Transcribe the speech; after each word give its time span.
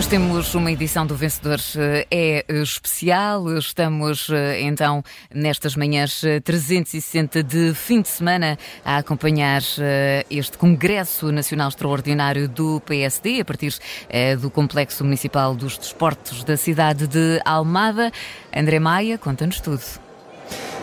Hoje 0.00 0.08
temos 0.08 0.54
uma 0.54 0.72
edição 0.72 1.06
do 1.06 1.14
Vencedor 1.14 1.60
eh, 1.76 2.06
é 2.10 2.44
especial. 2.62 3.58
Estamos 3.58 4.30
eh, 4.30 4.62
então 4.62 5.04
nestas 5.30 5.76
manhãs 5.76 6.22
360 6.42 7.38
eh, 7.38 7.42
de 7.42 7.74
fim 7.74 8.00
de 8.00 8.08
semana 8.08 8.58
a 8.82 8.96
acompanhar 8.96 9.60
este 10.30 10.56
Congresso 10.56 11.30
Nacional 11.30 11.68
Extraordinário 11.68 12.48
do 12.48 12.80
PSD 12.80 13.42
a 13.42 13.44
partir 13.44 13.74
do 14.40 14.50
Complexo 14.50 15.04
Municipal 15.04 15.54
dos 15.54 15.76
Desportos 15.76 16.44
da 16.44 16.56
cidade 16.56 17.06
de 17.06 17.38
Almada. 17.44 18.10
André 18.56 18.80
Maia, 18.80 19.18
conta-nos 19.18 19.60
tudo. 19.60 19.82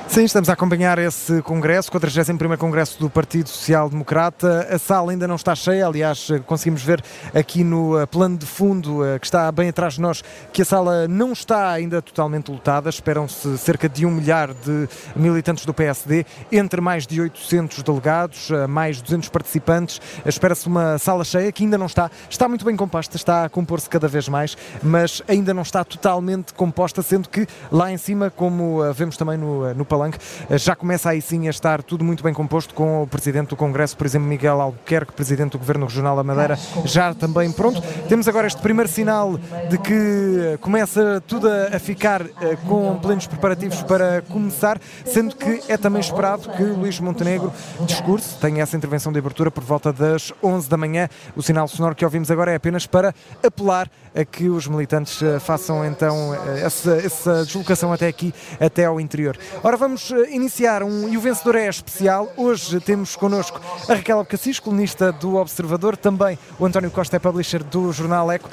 Sim, 0.09 0.23
estamos 0.23 0.49
a 0.49 0.53
acompanhar 0.53 0.97
esse 0.97 1.41
congresso, 1.43 1.91
41º 1.91 2.57
Congresso 2.57 2.97
do 2.97 3.09
Partido 3.09 3.49
Social 3.49 3.89
Democrata. 3.89 4.66
A 4.71 4.80
sala 4.80 5.11
ainda 5.11 5.27
não 5.27 5.35
está 5.35 5.53
cheia, 5.53 5.85
aliás, 5.85 6.30
conseguimos 6.47 6.81
ver 6.81 7.03
aqui 7.35 7.63
no 7.63 7.99
eh, 7.99 8.05
plano 8.05 8.38
de 8.38 8.45
fundo, 8.45 9.05
eh, 9.05 9.20
que 9.20 9.27
está 9.27 9.52
bem 9.52 9.70
atrás 9.70 9.95
de 9.95 10.02
nós, 10.02 10.23
que 10.52 10.61
a 10.61 10.66
sala 10.66 11.07
não 11.07 11.33
está 11.33 11.70
ainda 11.71 12.02
totalmente 12.02 12.49
lotada. 12.49 12.89
Esperam-se 12.89 13.57
cerca 13.59 13.88
de 13.88 14.05
um 14.05 14.11
milhar 14.11 14.53
de 14.53 14.88
militantes 15.16 15.66
do 15.66 15.73
PSD, 15.73 16.25
entre 16.52 16.81
mais 16.81 17.05
de 17.05 17.21
800 17.21 17.83
delegados, 17.83 18.49
eh, 18.49 18.66
mais 18.66 19.02
200 19.02 19.27
participantes. 19.30 20.02
Espera-se 20.25 20.67
uma 20.67 20.97
sala 20.97 21.25
cheia, 21.25 21.52
que 21.52 21.63
ainda 21.63 21.77
não 21.77 21.85
está. 21.85 22.09
Está 22.27 22.47
muito 22.47 22.66
bem 22.66 22.77
composta, 22.77 23.17
está 23.17 23.44
a 23.44 23.49
compor-se 23.49 23.89
cada 23.89 24.08
vez 24.08 24.27
mais, 24.30 24.58
mas 24.81 25.21
ainda 25.27 25.53
não 25.53 25.63
está 25.63 25.83
totalmente 25.83 26.53
composta, 26.53 27.03
sendo 27.03 27.30
que 27.30 27.45
lá 27.69 27.91
em 27.91 27.97
cima, 27.97 28.31
como 28.31 28.81
vemos 28.94 29.17
também 29.17 29.38
no, 29.38 29.73
no 29.75 29.85
Palanque, 29.97 30.19
eh, 30.49 30.57
já 30.57 30.75
começa 30.75 31.09
aí 31.09 31.21
sim 31.21 31.47
a 31.47 31.49
estar 31.49 31.81
tudo 31.81 32.03
muito 32.03 32.23
bem 32.23 32.33
composto 32.33 32.73
com 32.73 33.02
o 33.02 33.08
Presidente 33.08 33.49
do 33.49 33.55
Congresso, 33.55 33.97
por 33.97 34.05
exemplo, 34.05 34.27
Miguel 34.27 34.61
Albuquerque, 34.61 35.11
Presidente 35.11 35.53
do 35.53 35.58
Governo 35.58 35.88
Regional 35.88 36.16
da 36.16 36.23
Madeira, 36.23 36.58
já 36.85 37.13
também 37.16 37.52
pronto. 37.52 37.81
Temos 38.07 38.27
agora 38.27 38.45
este 38.45 38.61
primeiro 38.61 38.89
sinal 38.89 39.39
de 39.69 39.77
que 39.80 40.57
começa 40.61 41.22
tudo 41.25 41.47
a 41.49 41.80
ficar 41.80 42.22
eh, 42.22 42.55
com 42.67 42.97
plenos 42.99 43.25
preparativos 43.25 43.81
para 43.83 44.22
começar, 44.22 44.80
sendo 45.03 45.35
que 45.35 45.63
é 45.67 45.77
também 45.77 46.00
esperado 46.00 46.50
que 46.50 46.63
Luís 46.63 47.00
Montenegro 47.00 47.52
discurse, 47.81 48.35
tenha 48.39 48.61
essa 48.61 48.77
intervenção 48.77 49.11
de 49.11 49.17
abertura 49.17 49.50
por 49.50 49.63
volta 49.63 49.91
das 49.91 50.31
11 50.44 50.69
da 50.69 50.77
manhã. 50.77 51.09
O 51.35 51.41
sinal 51.41 51.67
sonoro 51.67 51.95
que 51.95 52.05
ouvimos 52.05 52.29
agora 52.29 52.52
é 52.52 52.55
apenas 52.55 52.85
para 52.85 53.16
apelar 53.44 53.89
a 54.16 54.23
que 54.23 54.47
os 54.50 54.67
militantes 54.67 55.22
eh, 55.22 55.39
façam 55.39 55.83
então 55.85 56.33
essa, 56.63 56.94
essa 56.94 57.45
deslocação 57.45 57.91
até 57.91 58.07
aqui, 58.07 58.33
até 58.59 58.85
ao 58.85 59.00
interior. 59.00 59.38
Ora, 59.63 59.77
vamos 59.77 59.86
eh, 59.95 60.35
iniciar 60.35 60.83
um 60.83 61.07
E 61.07 61.17
o 61.17 61.21
Vencedor 61.21 61.55
é 61.55 61.67
especial. 61.67 62.31
Hoje 62.35 62.80
temos 62.80 63.16
connosco 63.16 63.61
a 63.88 63.94
Raquel 63.94 64.19
Abcacis, 64.19 64.59
colunista 64.59 65.11
do 65.11 65.35
Observador, 65.35 65.95
também 65.95 66.38
o 66.59 66.66
António 66.66 66.91
Costa, 66.91 67.16
é 67.16 67.19
publisher 67.19 67.63
do 67.63 67.91
Jornal 67.94 68.29
Eco. 68.31 68.49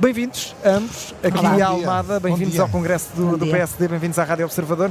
Bem-vindos, 0.00 0.54
ambos, 0.64 1.14
aqui 1.22 1.38
Olá, 1.38 1.64
à 1.64 1.68
Almada, 1.68 2.20
bem-vindos 2.20 2.58
ao 2.58 2.68
Congresso 2.68 3.08
do, 3.14 3.36
do 3.36 3.46
PSD, 3.46 3.88
bem-vindos 3.88 4.18
à 4.18 4.24
Rádio 4.24 4.46
Observador. 4.46 4.90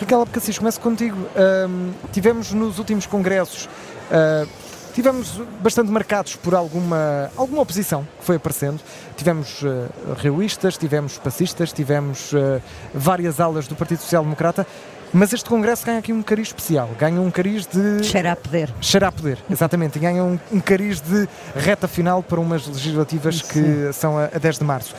Raquel 0.00 0.22
Abcacis, 0.22 0.58
começo 0.58 0.80
contigo. 0.80 1.16
Um, 1.16 1.92
tivemos 2.10 2.50
nos 2.52 2.78
últimos 2.78 3.06
congressos 3.06 3.66
uh, 3.66 4.48
Tivemos 4.94 5.40
bastante 5.62 5.90
marcados 5.90 6.34
por 6.34 6.54
alguma, 6.54 7.30
alguma 7.36 7.62
oposição 7.62 8.06
que 8.18 8.24
foi 8.24 8.36
aparecendo. 8.36 8.80
Tivemos 9.16 9.62
uh, 9.62 9.88
realistas, 10.18 10.76
tivemos 10.76 11.16
passistas, 11.16 11.72
tivemos 11.72 12.32
uh, 12.32 12.60
várias 12.92 13.38
alas 13.38 13.68
do 13.68 13.76
Partido 13.76 14.00
Social 14.00 14.24
Democrata. 14.24 14.66
Mas 15.12 15.32
este 15.32 15.48
Congresso 15.48 15.84
ganha 15.84 15.98
aqui 15.98 16.12
um 16.12 16.22
cariz 16.22 16.48
especial, 16.48 16.88
ganha 16.98 17.20
um 17.20 17.30
cariz 17.30 17.66
de. 17.66 18.04
Cheira 18.04 18.32
a 18.32 18.36
poder. 18.36 18.72
Cheira 18.80 19.08
a 19.08 19.12
poder, 19.12 19.38
exatamente. 19.50 19.96
E 19.96 20.00
ganha 20.00 20.22
um, 20.22 20.38
um 20.52 20.60
cariz 20.60 21.00
de 21.00 21.28
reta 21.56 21.88
final 21.88 22.22
para 22.22 22.38
umas 22.38 22.66
legislativas 22.66 23.38
Sim. 23.38 23.52
que 23.52 23.92
são 23.92 24.16
a, 24.16 24.26
a 24.26 24.38
10 24.38 24.58
de 24.58 24.64
março. 24.64 24.94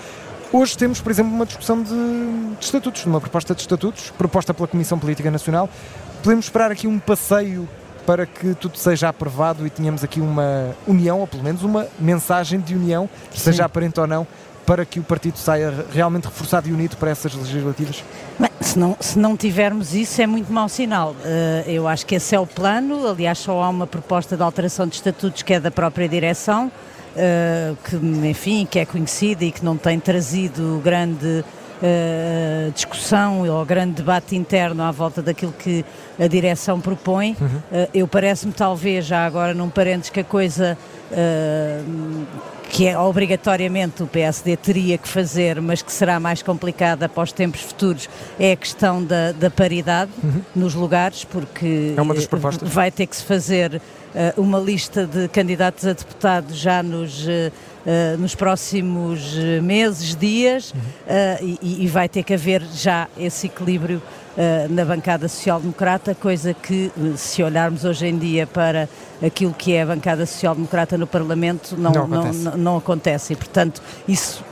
Hoje 0.51 0.77
temos, 0.77 1.00
por 1.00 1.11
exemplo, 1.11 1.33
uma 1.33 1.45
discussão 1.45 1.81
de, 1.81 1.89
de 1.89 2.66
estatutos, 2.66 3.03
de 3.03 3.07
uma 3.07 3.21
proposta 3.21 3.55
de 3.55 3.61
estatutos, 3.61 4.11
proposta 4.17 4.53
pela 4.53 4.67
Comissão 4.67 5.00
Política 5.00 5.31
Nacional. 5.31 5.69
Podemos 6.21 6.45
esperar 6.45 6.71
aqui 6.71 6.88
um 6.88 7.00
passeio 7.00 7.67
para 8.05 8.25
que 8.25 8.53
tudo 8.55 8.77
seja 8.77 9.07
aprovado 9.07 9.66
e 9.66 9.69
tenhamos 9.69 10.03
aqui 10.03 10.19
uma 10.19 10.75
união, 10.85 11.21
ou 11.21 11.27
pelo 11.27 11.44
menos 11.44 11.63
uma 11.63 11.88
mensagem 11.97 12.59
de 12.59 12.75
união, 12.75 13.09
Sim. 13.31 13.39
seja 13.39 13.63
aparente 13.63 13.97
ou 14.00 14.07
não, 14.07 14.27
para 14.71 14.85
que 14.85 15.01
o 15.01 15.03
partido 15.03 15.37
saia 15.37 15.85
realmente 15.93 16.23
reforçado 16.23 16.69
e 16.69 16.71
unido 16.71 16.95
para 16.95 17.11
essas 17.11 17.33
legislativas? 17.33 18.05
Bem, 18.39 18.49
se, 18.61 18.79
não, 18.79 18.95
se 19.01 19.19
não 19.19 19.35
tivermos 19.35 19.93
isso 19.93 20.21
é 20.21 20.25
muito 20.25 20.49
mau 20.53 20.69
sinal. 20.69 21.11
Uh, 21.11 21.69
eu 21.69 21.89
acho 21.89 22.05
que 22.05 22.15
esse 22.15 22.33
é 22.33 22.39
o 22.39 22.47
plano, 22.47 23.05
aliás 23.05 23.39
só 23.39 23.61
há 23.61 23.67
uma 23.67 23.85
proposta 23.85 24.37
de 24.37 24.41
alteração 24.41 24.87
de 24.87 24.95
estatutos 24.95 25.41
que 25.41 25.55
é 25.55 25.59
da 25.59 25.69
própria 25.69 26.07
direção, 26.07 26.67
uh, 26.67 27.75
que 27.83 27.97
enfim, 28.25 28.65
que 28.65 28.79
é 28.79 28.85
conhecida 28.85 29.43
e 29.43 29.51
que 29.51 29.65
não 29.65 29.75
tem 29.75 29.99
trazido 29.99 30.79
grande 30.81 31.43
uh, 31.81 32.71
discussão 32.71 33.45
ou 33.49 33.65
grande 33.65 33.95
debate 33.95 34.38
interno 34.38 34.83
à 34.83 34.91
volta 34.91 35.21
daquilo 35.21 35.51
que 35.51 35.83
a 36.17 36.27
direção 36.27 36.79
propõe. 36.79 37.35
Uhum. 37.41 37.47
Uh, 37.47 37.89
eu 37.93 38.07
parece-me, 38.07 38.53
talvez, 38.53 39.05
já 39.05 39.25
agora 39.25 39.53
num 39.53 39.69
parênteses, 39.69 40.09
que 40.09 40.21
a 40.21 40.23
coisa 40.23 40.77
uh, 41.11 42.27
que 42.72 42.88
é 42.88 42.97
obrigatoriamente 42.97 44.01
o 44.01 44.07
PSD 44.07 44.55
teria 44.55 44.97
que 44.97 45.07
fazer, 45.07 45.59
mas 45.61 45.81
que 45.81 45.91
será 45.91 46.19
mais 46.19 46.41
complicada 46.41 47.09
para 47.09 47.23
os 47.23 47.31
tempos 47.31 47.61
futuros, 47.61 48.09
é 48.39 48.53
a 48.53 48.55
questão 48.55 49.03
da, 49.03 49.33
da 49.33 49.50
paridade 49.50 50.11
uhum. 50.23 50.41
nos 50.55 50.73
lugares, 50.73 51.25
porque 51.25 51.94
é 51.97 52.01
propostas. 52.27 52.69
vai 52.69 52.89
ter 52.89 53.07
que 53.07 53.16
se 53.16 53.23
fazer 53.23 53.75
uh, 53.75 54.41
uma 54.41 54.57
lista 54.57 55.05
de 55.05 55.27
candidatos 55.27 55.85
a 55.85 55.94
deputados 55.94 56.57
já 56.57 56.81
nos. 56.81 57.25
Uh, 57.27 57.51
Uh, 57.81 58.16
nos 58.19 58.35
próximos 58.35 59.33
meses, 59.63 60.16
dias, 60.16 60.71
uhum. 60.71 60.79
uh, 60.79 61.57
e, 61.63 61.83
e, 61.83 61.88
vai 61.88 62.07
ter 62.07 62.21
que 62.21 62.31
haver 62.31 62.61
já 62.61 63.07
esse 63.17 63.47
equilíbrio 63.47 64.00
na 64.69 64.86
bancada 64.86 65.28
social-democrata, 65.28 66.16
coisa 66.16 66.53
que, 66.53 66.92
se 67.18 67.44
olharmos 67.44 67.84
hoje 67.84 68.08
em 68.08 68.18
dia 68.18 68.47
para 68.47 68.88
aquilo 69.22 69.53
que 69.53 69.74
é 69.74 69.81
a 69.81 69.86
bancada 69.86 70.25
social-democrata 70.25 70.97
no 70.97 71.06
Parlamento, 71.06 71.75
não, 71.78 71.92
não, 71.92 72.03
acontece. 72.03 72.40
Não, 72.40 72.58
não, 72.58 72.78
acontece. 72.78 73.34
E, 73.34 73.36
portanto, 73.36 73.81
isso, 74.08 74.44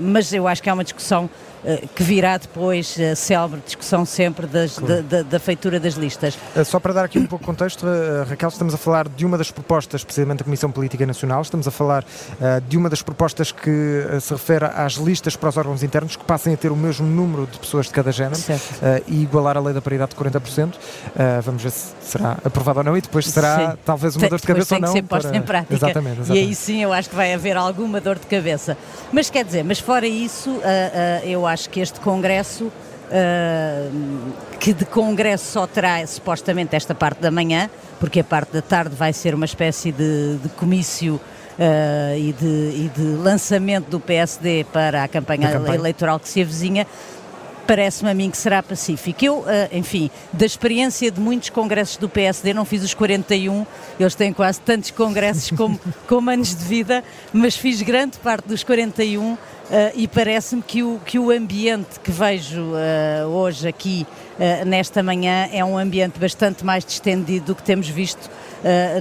mas 0.00 0.32
eu 0.32 0.46
acho 0.46 0.62
que 0.62 0.70
é 0.70 0.72
uma 0.72 0.84
discussão 0.84 1.28
eh, 1.28 1.53
que 1.94 2.02
virá 2.02 2.36
depois 2.36 2.96
a 3.00 3.14
célebre 3.14 3.60
discussão 3.64 4.04
sempre 4.04 4.46
das, 4.46 4.78
claro. 4.78 5.02
da, 5.02 5.16
da, 5.16 5.22
da, 5.22 5.40
feitura 5.40 5.80
das 5.80 5.94
listas. 5.94 6.38
Eh, 6.54 6.64
só 6.64 6.78
para 6.78 6.92
dar 6.92 7.04
aqui 7.04 7.18
um 7.18 7.26
pouco 7.26 7.44
de 7.44 7.46
contexto, 7.46 7.86
eh, 7.86 8.24
Raquel, 8.28 8.48
estamos 8.48 8.74
a 8.74 8.76
falar 8.76 9.08
de 9.08 9.24
uma 9.24 9.38
das 9.38 9.50
propostas, 9.50 10.04
precisamente 10.04 10.38
da 10.38 10.44
Comissão 10.44 10.70
Política 10.70 11.06
Nacional, 11.06 11.42
estamos 11.42 11.66
a 11.66 11.70
falar 11.70 12.04
de 12.68 12.76
uma 12.76 12.88
das 12.88 13.02
propostas 13.02 13.52
que 13.52 14.04
se 14.20 14.32
refere 14.32 14.66
às 14.66 14.94
listas 14.94 15.36
para 15.36 15.48
os 15.48 15.56
órgãos 15.56 15.82
internos 15.82 16.16
que 16.16 16.24
passem 16.24 16.54
a 16.54 16.56
ter 16.56 16.70
o 16.70 16.76
mesmo 16.76 17.06
número 17.06 17.46
de 17.46 17.58
pessoas 17.58 17.86
de 17.86 17.92
cada 17.92 18.12
género 18.12 18.38
e 19.06 19.22
igualar 19.22 19.56
a 19.56 19.60
lei 19.60 19.72
da 19.72 19.80
paridade 19.80 20.10
de 20.10 20.16
40%. 20.16 20.74
vamos 21.42 21.62
ver 21.62 21.70
se 21.70 21.92
será 22.02 22.36
aprovado 22.44 22.80
ou 22.80 22.84
não 22.84 22.96
e 22.96 23.00
depois 23.00 23.26
será 23.26 23.72
sim. 23.72 23.78
talvez 23.84 24.16
uma 24.16 24.28
dor 24.28 24.40
de 24.40 24.46
cabeça 24.46 24.74
ou 24.74 24.80
não. 24.80 24.88
Que 24.88 24.94
ser 24.94 25.02
para... 25.02 25.36
em 25.36 25.42
prática. 25.42 25.74
Exatamente, 25.74 26.20
exatamente, 26.20 26.44
E 26.44 26.48
aí 26.48 26.54
sim 26.54 26.82
eu 26.82 26.92
acho 26.92 27.08
que 27.08 27.16
vai 27.16 27.32
haver 27.32 27.56
alguma 27.56 28.00
dor 28.00 28.18
de 28.18 28.26
cabeça. 28.26 28.76
Mas 29.12 29.30
quer 29.30 29.44
dizer, 29.44 29.64
mas 29.64 29.78
fora 29.78 30.06
isso, 30.06 30.60
eu 31.24 31.46
acho 31.46 31.53
acho 31.54 31.70
que 31.70 31.80
este 31.80 32.00
Congresso, 32.00 32.64
uh, 32.64 34.32
que 34.58 34.74
de 34.74 34.84
Congresso 34.84 35.52
só 35.52 35.66
terá 35.66 36.04
supostamente 36.06 36.76
esta 36.76 36.94
parte 36.94 37.20
da 37.20 37.30
manhã, 37.30 37.70
porque 37.98 38.20
a 38.20 38.24
parte 38.24 38.52
da 38.52 38.60
tarde 38.60 38.94
vai 38.94 39.12
ser 39.12 39.34
uma 39.34 39.46
espécie 39.46 39.90
de, 39.90 40.36
de 40.36 40.48
comício 40.50 41.20
Uh, 41.56 42.18
e, 42.18 42.32
de, 42.32 42.46
e, 42.46 42.90
de, 42.96 43.02
lançamento 43.22 43.88
do 43.88 44.00
PSD 44.00 44.66
para 44.72 45.04
a 45.04 45.06
campanha, 45.06 45.52
campanha. 45.52 45.76
eleitoral 45.76 46.18
que 46.18 46.28
se 46.28 46.42
avizinha, 46.42 46.84
parece-me 47.66 48.10
a 48.10 48.14
mim 48.14 48.30
que 48.30 48.36
será 48.36 48.62
pacífico. 48.62 49.24
Eu, 49.24 49.38
uh, 49.38 49.46
enfim, 49.72 50.10
da 50.32 50.46
experiência 50.46 51.10
de 51.10 51.20
muitos 51.20 51.50
congressos 51.50 51.96
do 51.96 52.08
PSD, 52.08 52.54
não 52.54 52.64
fiz 52.64 52.82
os 52.82 52.94
41, 52.94 53.66
eles 53.98 54.14
têm 54.14 54.32
quase 54.32 54.60
tantos 54.60 54.90
congressos 54.90 55.50
como, 55.56 55.80
como 56.06 56.30
anos 56.30 56.54
de 56.54 56.64
vida, 56.64 57.02
mas 57.32 57.56
fiz 57.56 57.82
grande 57.82 58.18
parte 58.18 58.46
dos 58.46 58.62
41 58.62 59.36
Uh, 59.64 59.90
e 59.94 60.06
parece-me 60.06 60.60
que 60.60 60.82
o, 60.82 61.00
que 61.06 61.18
o 61.18 61.30
ambiente 61.30 61.98
que 61.98 62.10
vejo 62.10 62.60
uh, 62.60 63.26
hoje 63.26 63.66
aqui 63.66 64.06
nesta 64.66 65.02
manhã 65.02 65.48
é 65.50 65.64
um 65.64 65.78
ambiente 65.78 66.18
bastante 66.18 66.66
mais 66.66 66.84
distendido 66.84 67.46
do 67.46 67.54
que 67.54 67.62
temos 67.62 67.88
visto 67.88 68.28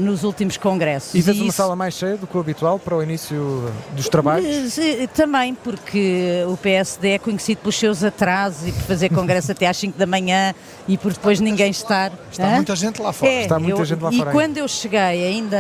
nos 0.01 0.24
últimos 0.24 0.57
congressos. 0.57 1.15
E 1.15 1.21
vês 1.21 1.39
uma 1.39 1.51
sala 1.51 1.75
mais 1.75 1.94
cheia 1.94 2.18
do 2.18 2.27
que 2.27 2.36
o 2.36 2.39
habitual 2.39 2.77
para 2.77 2.95
o 2.95 3.04
início 3.04 3.71
dos 3.92 4.10
trabalhos? 4.10 4.77
Também, 5.13 5.56
porque 5.56 6.44
o 6.48 6.57
PSD 6.57 7.12
é 7.12 7.19
conhecido 7.19 7.60
pelos 7.60 7.75
seus 7.75 8.04
atrasos 8.04 8.68
e 8.68 8.71
por 8.71 8.81
fazer 8.81 9.10
congresso 9.10 9.51
até 9.54 9.68
às 9.68 9.77
5 9.77 9.98
da 9.98 10.06
manhã 10.06 10.54
e 10.88 10.98
por 10.98 11.13
depois 11.13 11.39
ninguém 11.39 11.71
estar. 11.71 12.12
Está 12.31 12.48
Hã? 12.48 12.56
muita 12.56 12.75
gente 12.75 13.01
lá 13.01 13.13
fora. 13.13 13.31
É, 13.31 13.42
Está 13.44 13.60
muita 13.60 13.81
eu, 13.81 13.86
gente 13.86 14.01
lá 14.01 14.12
e 14.12 14.18
fora. 14.18 14.30
E 14.30 14.33
quando 14.33 14.57
eu 14.57 14.68
cheguei, 14.68 15.00
ainda, 15.00 15.57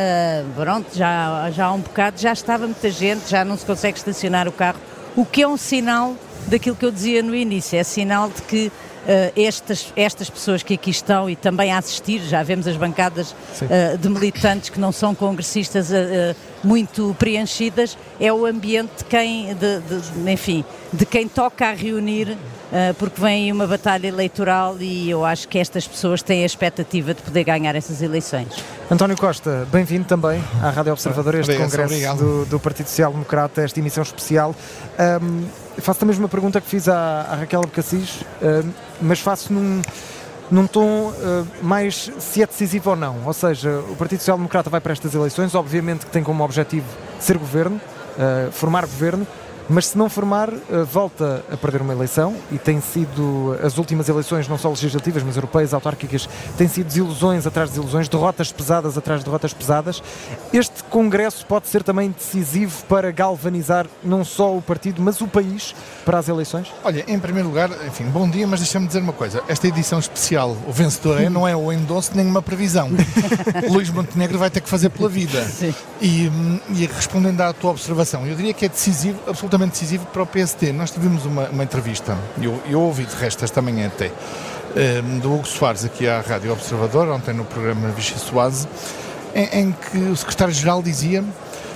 pronto, 0.55 0.87
já, 0.93 1.49
já 1.51 1.65
há 1.65 1.73
um 1.73 1.79
bocado, 1.79 2.19
já 2.19 2.33
estava 2.33 2.65
muita 2.65 2.89
gente, 2.89 3.29
já 3.29 3.45
não 3.45 3.57
se 3.57 3.65
consegue 3.65 3.97
estacionar 3.97 4.47
o 4.47 4.51
carro 4.51 4.79
o 5.15 5.25
que 5.25 5.41
é 5.43 5.47
um 5.47 5.57
sinal 5.57 6.15
daquilo 6.47 6.75
que 6.75 6.85
eu 6.85 6.91
dizia 6.91 7.21
no 7.21 7.35
início. 7.35 7.77
É 7.77 7.83
sinal 7.83 8.29
de 8.29 8.41
que 8.41 8.67
Uh, 8.67 8.82
estas, 9.35 9.91
estas 9.95 10.29
pessoas 10.29 10.63
que 10.63 10.73
aqui 10.73 10.89
estão 10.89 11.29
e 11.29 11.35
também 11.35 11.71
a 11.71 11.77
assistir, 11.77 12.19
já 12.21 12.41
vemos 12.43 12.67
as 12.67 12.77
bancadas 12.77 13.31
uh, 13.31 13.97
de 13.97 14.09
militantes 14.09 14.69
que 14.69 14.79
não 14.79 14.91
são 14.91 15.13
congressistas 15.13 15.89
uh, 15.89 16.35
muito 16.63 17.15
preenchidas, 17.19 17.97
é 18.19 18.31
o 18.31 18.45
ambiente 18.45 18.99
de 18.99 19.05
quem, 19.05 19.53
de, 19.55 19.79
de, 19.79 20.31
enfim, 20.31 20.63
de 20.93 21.05
quem 21.05 21.27
toca 21.27 21.67
a 21.67 21.73
reunir, 21.73 22.37
porque 22.97 23.21
vem 23.21 23.51
uma 23.51 23.67
batalha 23.67 24.07
eleitoral 24.07 24.77
e 24.79 25.07
eu 25.09 25.23
acho 25.23 25.47
que 25.47 25.59
estas 25.59 25.87
pessoas 25.87 26.23
têm 26.23 26.41
a 26.41 26.45
expectativa 26.45 27.13
de 27.13 27.21
poder 27.21 27.43
ganhar 27.43 27.75
essas 27.75 28.01
eleições. 28.01 28.47
António 28.89 29.17
Costa, 29.17 29.67
bem-vindo 29.71 30.05
também 30.05 30.43
à 30.61 30.69
Rádio 30.69 30.93
Observador, 30.93 31.35
este 31.35 31.55
congresso 31.55 32.15
do, 32.15 32.45
do, 32.45 32.59
Partido 32.59 32.87
Social 32.87 33.11
Democrata, 33.11 33.61
esta 33.61 33.79
emissão 33.79 34.03
especial. 34.03 34.55
Um, 35.21 35.62
faço 35.77 36.03
a 36.03 36.07
mesma 36.07 36.27
pergunta 36.27 36.61
que 36.61 36.67
fiz 36.67 36.87
à, 36.87 37.21
à 37.21 37.35
Raquel 37.35 37.61
Abcacis, 37.61 38.21
uh, 38.21 38.67
mas 39.01 39.19
faço 39.19 39.51
num, 39.51 39.81
num 40.49 40.67
tom 40.67 41.09
uh, 41.09 41.47
mais 41.61 42.11
se 42.19 42.41
é 42.41 42.45
decisivo 42.45 42.91
ou 42.91 42.95
não. 42.95 43.17
Ou 43.25 43.33
seja, 43.33 43.79
o 43.89 43.95
Partido 43.95 44.19
Social 44.19 44.37
Democrata 44.37 44.69
vai 44.69 44.81
para 44.81 44.93
estas 44.93 45.13
eleições, 45.13 45.55
obviamente 45.55 46.05
que 46.05 46.11
tem 46.11 46.23
como 46.23 46.43
objetivo 46.43 46.85
ser 47.19 47.37
governo, 47.37 47.77
uh, 47.77 48.51
formar 48.51 48.85
governo, 48.85 49.25
mas 49.69 49.87
se 49.87 49.97
não 49.97 50.09
formar, 50.09 50.49
eh, 50.51 50.83
volta 50.83 51.43
a 51.51 51.57
perder 51.57 51.81
uma 51.81 51.93
eleição 51.93 52.35
e 52.51 52.57
tem 52.57 52.81
sido 52.81 53.57
as 53.63 53.77
últimas 53.77 54.09
eleições, 54.09 54.47
não 54.47 54.57
só 54.57 54.69
legislativas, 54.69 55.23
mas 55.23 55.35
europeias, 55.35 55.73
autárquicas, 55.73 56.27
têm 56.57 56.67
sido 56.67 56.87
desilusões 56.87 57.47
atrás 57.47 57.69
de 57.69 57.75
desilusões, 57.75 58.07
derrotas 58.07 58.51
pesadas 58.51 58.97
atrás 58.97 59.21
de 59.21 59.25
derrotas 59.25 59.53
pesadas. 59.53 60.01
Este 60.51 60.83
Congresso 60.85 61.45
pode 61.45 61.67
ser 61.67 61.83
também 61.83 62.11
decisivo 62.11 62.83
para 62.85 63.11
galvanizar 63.11 63.87
não 64.03 64.23
só 64.23 64.55
o 64.55 64.61
partido, 64.61 65.01
mas 65.01 65.21
o 65.21 65.27
país 65.27 65.73
para 66.05 66.19
as 66.19 66.27
eleições? 66.27 66.67
Olha, 66.83 67.03
em 67.07 67.19
primeiro 67.19 67.49
lugar, 67.49 67.69
enfim, 67.87 68.05
bom 68.05 68.29
dia, 68.29 68.45
mas 68.45 68.59
deixa-me 68.59 68.87
dizer 68.87 68.99
uma 68.99 69.13
coisa. 69.13 69.43
Esta 69.47 69.67
edição 69.67 69.99
especial, 69.99 70.57
o 70.67 70.71
vencedor 70.71 71.21
é, 71.21 71.29
não 71.29 71.47
é 71.47 71.55
o 71.55 71.71
endosso 71.71 72.11
nem 72.15 72.25
uma 72.25 72.41
previsão. 72.41 72.89
Luís 73.69 73.89
Montenegro 73.89 74.37
vai 74.37 74.49
ter 74.49 74.61
que 74.61 74.69
fazer 74.69 74.89
pela 74.89 75.09
vida. 75.09 75.45
E, 76.01 76.29
e 76.69 76.85
respondendo 76.85 77.41
à 77.41 77.53
tua 77.53 77.71
observação, 77.71 78.25
eu 78.27 78.35
diria 78.35 78.53
que 78.53 78.65
é 78.65 78.69
decisivo, 78.69 79.19
absolutamente 79.27 79.62
absolutamente 79.63 79.71
decisivo 79.71 80.05
para 80.07 80.23
o 80.23 80.25
PST. 80.25 80.71
Nós 80.73 80.91
tivemos 80.91 81.25
uma, 81.25 81.49
uma 81.49 81.63
entrevista, 81.63 82.17
eu, 82.41 82.61
eu 82.69 82.81
ouvi 82.81 83.05
de 83.05 83.15
resto 83.15 83.43
esta 83.43 83.61
manhã 83.61 83.87
até, 83.87 84.07
um, 84.07 84.79
ehm, 84.79 85.19
do 85.19 85.33
Hugo 85.33 85.47
Soares 85.47 85.85
aqui 85.85 86.07
à 86.07 86.21
Rádio 86.21 86.51
Observador, 86.51 87.07
ontem 87.09 87.33
no 87.33 87.45
programa 87.45 87.89
Vichy 87.89 88.17
Soase, 88.19 88.67
em, 89.33 89.59
em 89.59 89.71
que 89.71 89.97
o 89.97 90.15
secretário-geral 90.15 90.81
dizia 90.81 91.23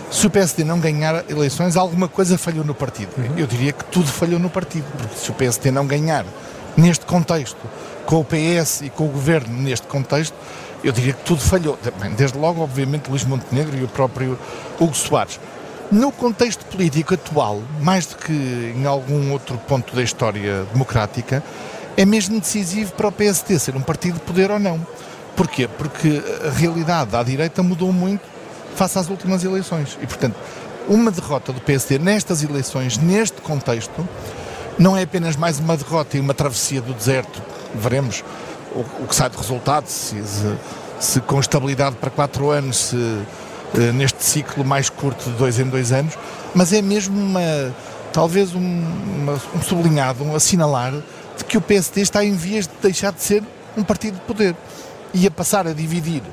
se 0.10 0.25
o 0.25 0.30
PSD 0.30 0.63
não 0.63 0.80
ganhar 0.80 1.30
eleições, 1.30 1.75
alguma 1.75 2.07
coisa 2.07 2.38
falhou 2.38 2.63
no 2.63 2.74
partido. 2.74 3.10
Uhum. 3.18 3.38
Eu 3.38 3.48
diria 3.48 3.74
que 3.74 3.84
tudo 3.86 4.07
falhou 4.07 4.40
no 4.40 4.50
partido, 4.50 4.86
porque 4.98 5.16
se 5.16 5.30
o 5.30 5.33
PSD 5.33 5.72
não 5.72 5.86
ganhar 5.86 6.25
neste 6.75 7.06
contexto, 7.06 7.57
com 8.06 8.22
o 8.22 8.25
PS 8.25 8.81
e 8.83 8.90
com 8.90 9.06
o 9.06 9.10
governo 9.10 9.54
neste 9.62 9.86
contexto, 9.88 10.33
eu 10.83 10.92
diria 10.94 11.12
que 11.12 11.24
tudo 11.24 11.42
falhou. 11.42 11.78
Desde 12.16 12.38
logo, 12.38 12.62
obviamente, 12.62 13.10
Luís 13.10 13.25
Montenegro 13.25 13.75
e 13.75 13.83
o 13.83 13.88
próprio 13.88 14.40
Hugo 14.80 14.95
Soares. 14.95 15.40
No 15.89 16.12
contexto 16.12 16.66
político 16.66 17.13
atual, 17.13 17.62
mais 17.81 18.06
do 18.06 18.18
que 18.18 18.34
em 18.34 18.86
algum 18.86 19.31
outro 19.31 19.57
ponto 19.57 19.95
da 19.95 20.04
história 20.04 20.66
democrática, 20.74 21.42
é 21.95 22.06
mesmo 22.06 22.39
decisivo 22.39 22.92
para 22.94 23.07
o 23.07 23.12
PSD 23.12 23.57
ser 23.57 23.75
um 23.75 23.81
partido 23.81 24.16
de 24.16 24.22
poder 24.22 24.51
ou 24.51 24.60
não. 24.60 24.86
Porquê? 25.36 25.68
Porque 25.68 26.22
a 26.45 26.50
realidade 26.50 27.16
à 27.16 27.24
direita 27.24 27.63
mudou 27.63 27.94
muito 27.94 28.22
face 28.75 29.00
às 29.00 29.10
últimas 29.10 29.45
eleições. 29.45 29.98
E, 30.01 30.06
portanto, 30.06 30.36
uma 30.89 31.10
derrota 31.10 31.54
do 31.54 31.62
PSD 31.62 31.98
nestas 32.00 32.44
eleições, 32.44 32.98
neste 32.98 33.42
contexto, 33.42 34.07
não 34.78 34.95
é 34.95 35.04
apenas 35.04 35.38
mais 35.38 35.57
uma 35.57 35.78
derrota 35.78 36.18
e 36.18 36.19
uma 36.19 36.33
travessia 36.33 36.81
do 36.81 36.94
deserto. 36.94 37.42
Veremos 37.74 38.25
o, 38.75 39.07
que 39.07 39.16
sai 39.16 39.30
de 39.30 39.38
resultado, 39.38 39.88
se, 39.88 40.22
se, 40.22 40.57
se 41.00 41.22
com 41.22 41.40
estabilidade 41.40 41.95
para 41.95 42.10
quatro 42.10 42.50
anos, 42.50 42.78
se 42.78 43.22
neste 43.94 44.24
ciclo 44.24 44.64
mais 44.64 44.90
curto 44.90 45.30
de 45.30 45.36
dois 45.38 45.60
em 45.60 45.66
dois 45.66 45.92
anos, 45.92 46.18
mas 46.56 46.74
é 46.74 46.81
mesmo 46.81 47.19
uma, 47.19 47.74
talvez 48.14 48.56
um, 48.56 48.60
uma, 48.60 49.34
um 49.56 49.62
sublinhado, 49.62 50.24
um 50.24 50.36
assinalar 50.36 50.94
de 51.38 51.46
que 51.46 51.58
o 51.58 51.62
PSD 51.62 52.02
está 52.02 52.24
em 52.24 52.34
vias 52.34 52.66
de 52.66 52.74
deixar 52.81 53.12
de 53.12 53.22
ser 53.22 53.44
um 53.75 53.84
partido 53.84 54.16
de 54.16 54.22
poder 54.22 54.56
e 55.14 55.28
a 55.28 55.31
passar 55.31 55.68
a 55.68 55.74
dividir 55.74 56.24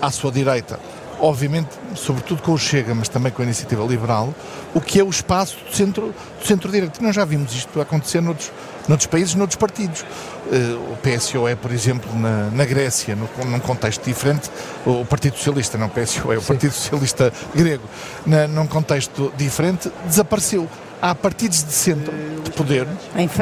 à 0.00 0.10
sua 0.10 0.30
direita, 0.30 0.78
obviamente, 1.18 1.68
sobretudo 1.94 2.42
com 2.42 2.52
o 2.52 2.58
Chega, 2.58 2.94
mas 2.94 3.08
também 3.08 3.30
com 3.30 3.42
a 3.42 3.44
Iniciativa 3.44 3.84
Liberal, 3.84 4.34
o 4.74 4.80
que 4.80 5.00
é 5.00 5.04
o 5.04 5.10
espaço 5.10 5.56
do 5.68 5.76
centro-direita. 5.76 6.14
Do 6.40 6.46
centro 6.46 7.02
Nós 7.02 7.14
já 7.14 7.24
vimos 7.24 7.52
isto 7.54 7.80
acontecer 7.80 8.20
noutros, 8.20 8.50
noutros 8.88 9.06
países, 9.06 9.34
noutros 9.34 9.56
partidos. 9.56 10.02
Uh, 10.02 10.92
o 10.92 10.96
PSOE, 10.96 11.54
por 11.56 11.70
exemplo, 11.70 12.10
na, 12.18 12.50
na 12.50 12.64
Grécia, 12.64 13.16
no, 13.16 13.28
num 13.46 13.60
contexto 13.60 14.04
diferente, 14.04 14.50
o 14.84 15.04
Partido 15.04 15.36
Socialista, 15.36 15.78
não 15.78 15.86
o 15.86 15.90
PSOE, 15.90 16.36
o 16.36 16.42
Partido 16.42 16.72
Socialista 16.72 17.32
grego, 17.54 17.84
na, 18.26 18.48
num 18.48 18.66
contexto 18.66 19.32
diferente, 19.36 19.90
desapareceu. 20.06 20.68
Há 21.02 21.14
partidos 21.14 21.64
de 21.64 21.72
centro 21.72 22.12
de 22.44 22.50
poder 22.50 22.86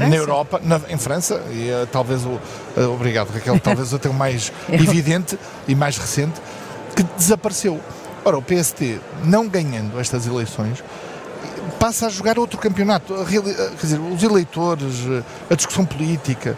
na 0.08 0.14
Europa, 0.14 0.60
na, 0.62 0.80
em 0.88 0.96
França, 0.96 1.42
e 1.50 1.70
uh, 1.70 1.88
talvez 1.90 2.24
o. 2.24 2.28
Uh, 2.28 2.94
obrigado, 2.94 3.30
Raquel, 3.30 3.58
talvez 3.58 3.92
até 3.92 4.08
o 4.08 4.14
mais 4.14 4.52
evidente 4.70 5.36
e 5.66 5.74
mais 5.74 5.96
recente, 5.96 6.40
que 6.94 7.02
desapareceu. 7.16 7.80
Ora, 8.24 8.36
o 8.36 8.42
PST, 8.42 9.00
não 9.24 9.48
ganhando 9.48 9.98
estas 9.98 10.26
eleições, 10.26 10.84
passa 11.68 12.06
a 12.06 12.08
jogar 12.08 12.38
outro 12.38 12.58
campeonato. 12.58 13.14
Quer 13.24 13.76
dizer, 13.80 14.00
os 14.00 14.22
eleitores, 14.22 14.96
a 15.50 15.54
discussão 15.54 15.84
política, 15.84 16.56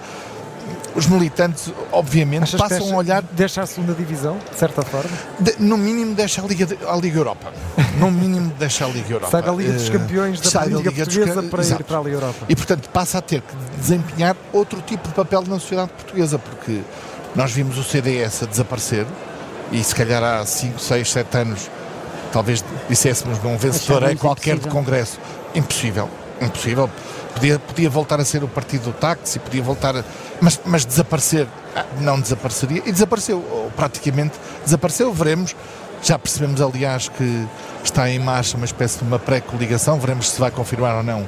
os 0.94 1.06
militantes, 1.06 1.72
obviamente, 1.92 2.44
Achas 2.44 2.60
passam 2.60 2.78
deixa, 2.78 2.94
a 2.94 2.96
olhar. 2.96 3.22
Deixa 3.32 3.62
a 3.62 3.66
segunda 3.66 3.94
divisão, 3.94 4.38
de 4.50 4.58
certa 4.58 4.82
forma? 4.82 5.10
De, 5.38 5.54
no 5.58 5.76
mínimo, 5.76 6.14
deixa 6.14 6.42
a 6.42 6.46
Liga, 6.46 6.66
a 6.88 6.96
Liga 6.96 7.18
Europa. 7.18 7.52
No 7.98 8.10
mínimo, 8.10 8.52
deixa 8.58 8.84
a 8.84 8.88
Liga 8.88 9.14
Europa. 9.14 9.30
Sai 9.30 9.42
da 9.42 9.52
Liga 9.52 9.72
dos 9.72 9.88
eh, 9.88 9.92
Campeões 9.92 10.40
da, 10.40 10.64
Liga, 10.64 10.78
Liga 10.78 10.92
Portuguesa 10.92 11.42
para 11.44 11.60
Exato. 11.60 11.82
ir 11.82 11.84
para 11.84 11.98
a 11.98 12.02
Liga 12.02 12.16
Europa. 12.16 12.46
E, 12.48 12.56
portanto, 12.56 12.88
passa 12.90 13.18
a 13.18 13.22
ter 13.22 13.40
que 13.40 13.54
desempenhar 13.78 14.36
outro 14.52 14.80
tipo 14.82 15.08
de 15.08 15.14
papel 15.14 15.42
na 15.42 15.58
sociedade 15.58 15.90
portuguesa, 15.92 16.38
porque 16.38 16.80
nós 17.34 17.52
vimos 17.52 17.78
o 17.78 17.84
CDS 17.84 18.42
a 18.42 18.46
desaparecer 18.46 19.06
e, 19.70 19.82
se 19.82 19.94
calhar, 19.94 20.22
há 20.22 20.44
5, 20.44 20.78
6, 20.78 21.10
7 21.10 21.38
anos 21.38 21.70
talvez 22.32 22.64
disséssemos 22.88 23.42
num 23.42 23.56
vencedor 23.56 24.10
em 24.10 24.16
qualquer 24.16 24.58
de 24.58 24.68
congresso. 24.68 25.18
Impossível, 25.54 26.08
impossível. 26.40 26.90
Podia, 27.34 27.58
podia 27.58 27.88
voltar 27.88 28.20
a 28.20 28.24
ser 28.24 28.42
o 28.42 28.48
partido 28.48 28.84
do 28.84 28.92
táxi, 28.92 29.38
podia 29.38 29.62
voltar 29.62 29.96
a, 29.96 30.04
mas, 30.40 30.60
mas 30.64 30.84
desaparecer, 30.84 31.46
ah, 31.76 31.84
não 32.00 32.20
desapareceria, 32.20 32.82
e 32.84 32.90
desapareceu, 32.90 33.38
ou 33.38 33.70
praticamente 33.76 34.34
desapareceu, 34.64 35.12
veremos, 35.12 35.54
já 36.02 36.18
percebemos 36.18 36.60
aliás 36.60 37.08
que 37.08 37.46
está 37.84 38.10
em 38.10 38.18
marcha 38.18 38.56
uma 38.56 38.66
espécie 38.66 38.98
de 38.98 39.04
uma 39.04 39.18
pré-coligação, 39.18 39.98
veremos 39.98 40.30
se 40.30 40.40
vai 40.40 40.50
confirmar 40.50 40.96
ou 40.96 41.02
não 41.02 41.26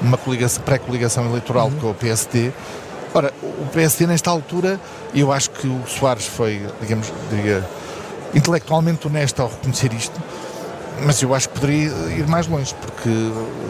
uma 0.00 0.18
pré-coligação 0.64 1.26
eleitoral 1.26 1.68
uhum. 1.68 1.78
com 1.78 1.90
o 1.90 1.94
PSD. 1.94 2.50
Ora, 3.14 3.32
o 3.42 3.66
PSD 3.72 4.06
nesta 4.06 4.30
altura, 4.30 4.80
eu 5.14 5.32
acho 5.32 5.50
que 5.50 5.66
o 5.66 5.82
Soares 5.86 6.26
foi, 6.26 6.66
digamos, 6.80 7.12
diria, 7.30 7.62
intelectualmente 8.34 9.06
honesto 9.06 9.42
ao 9.42 9.48
reconhecer 9.48 9.92
isto, 9.92 10.20
mas 11.04 11.20
eu 11.22 11.34
acho 11.34 11.48
que 11.48 11.60
poderia 11.60 11.88
ir 12.16 12.26
mais 12.26 12.46
longe, 12.46 12.74
porque 12.74 13.10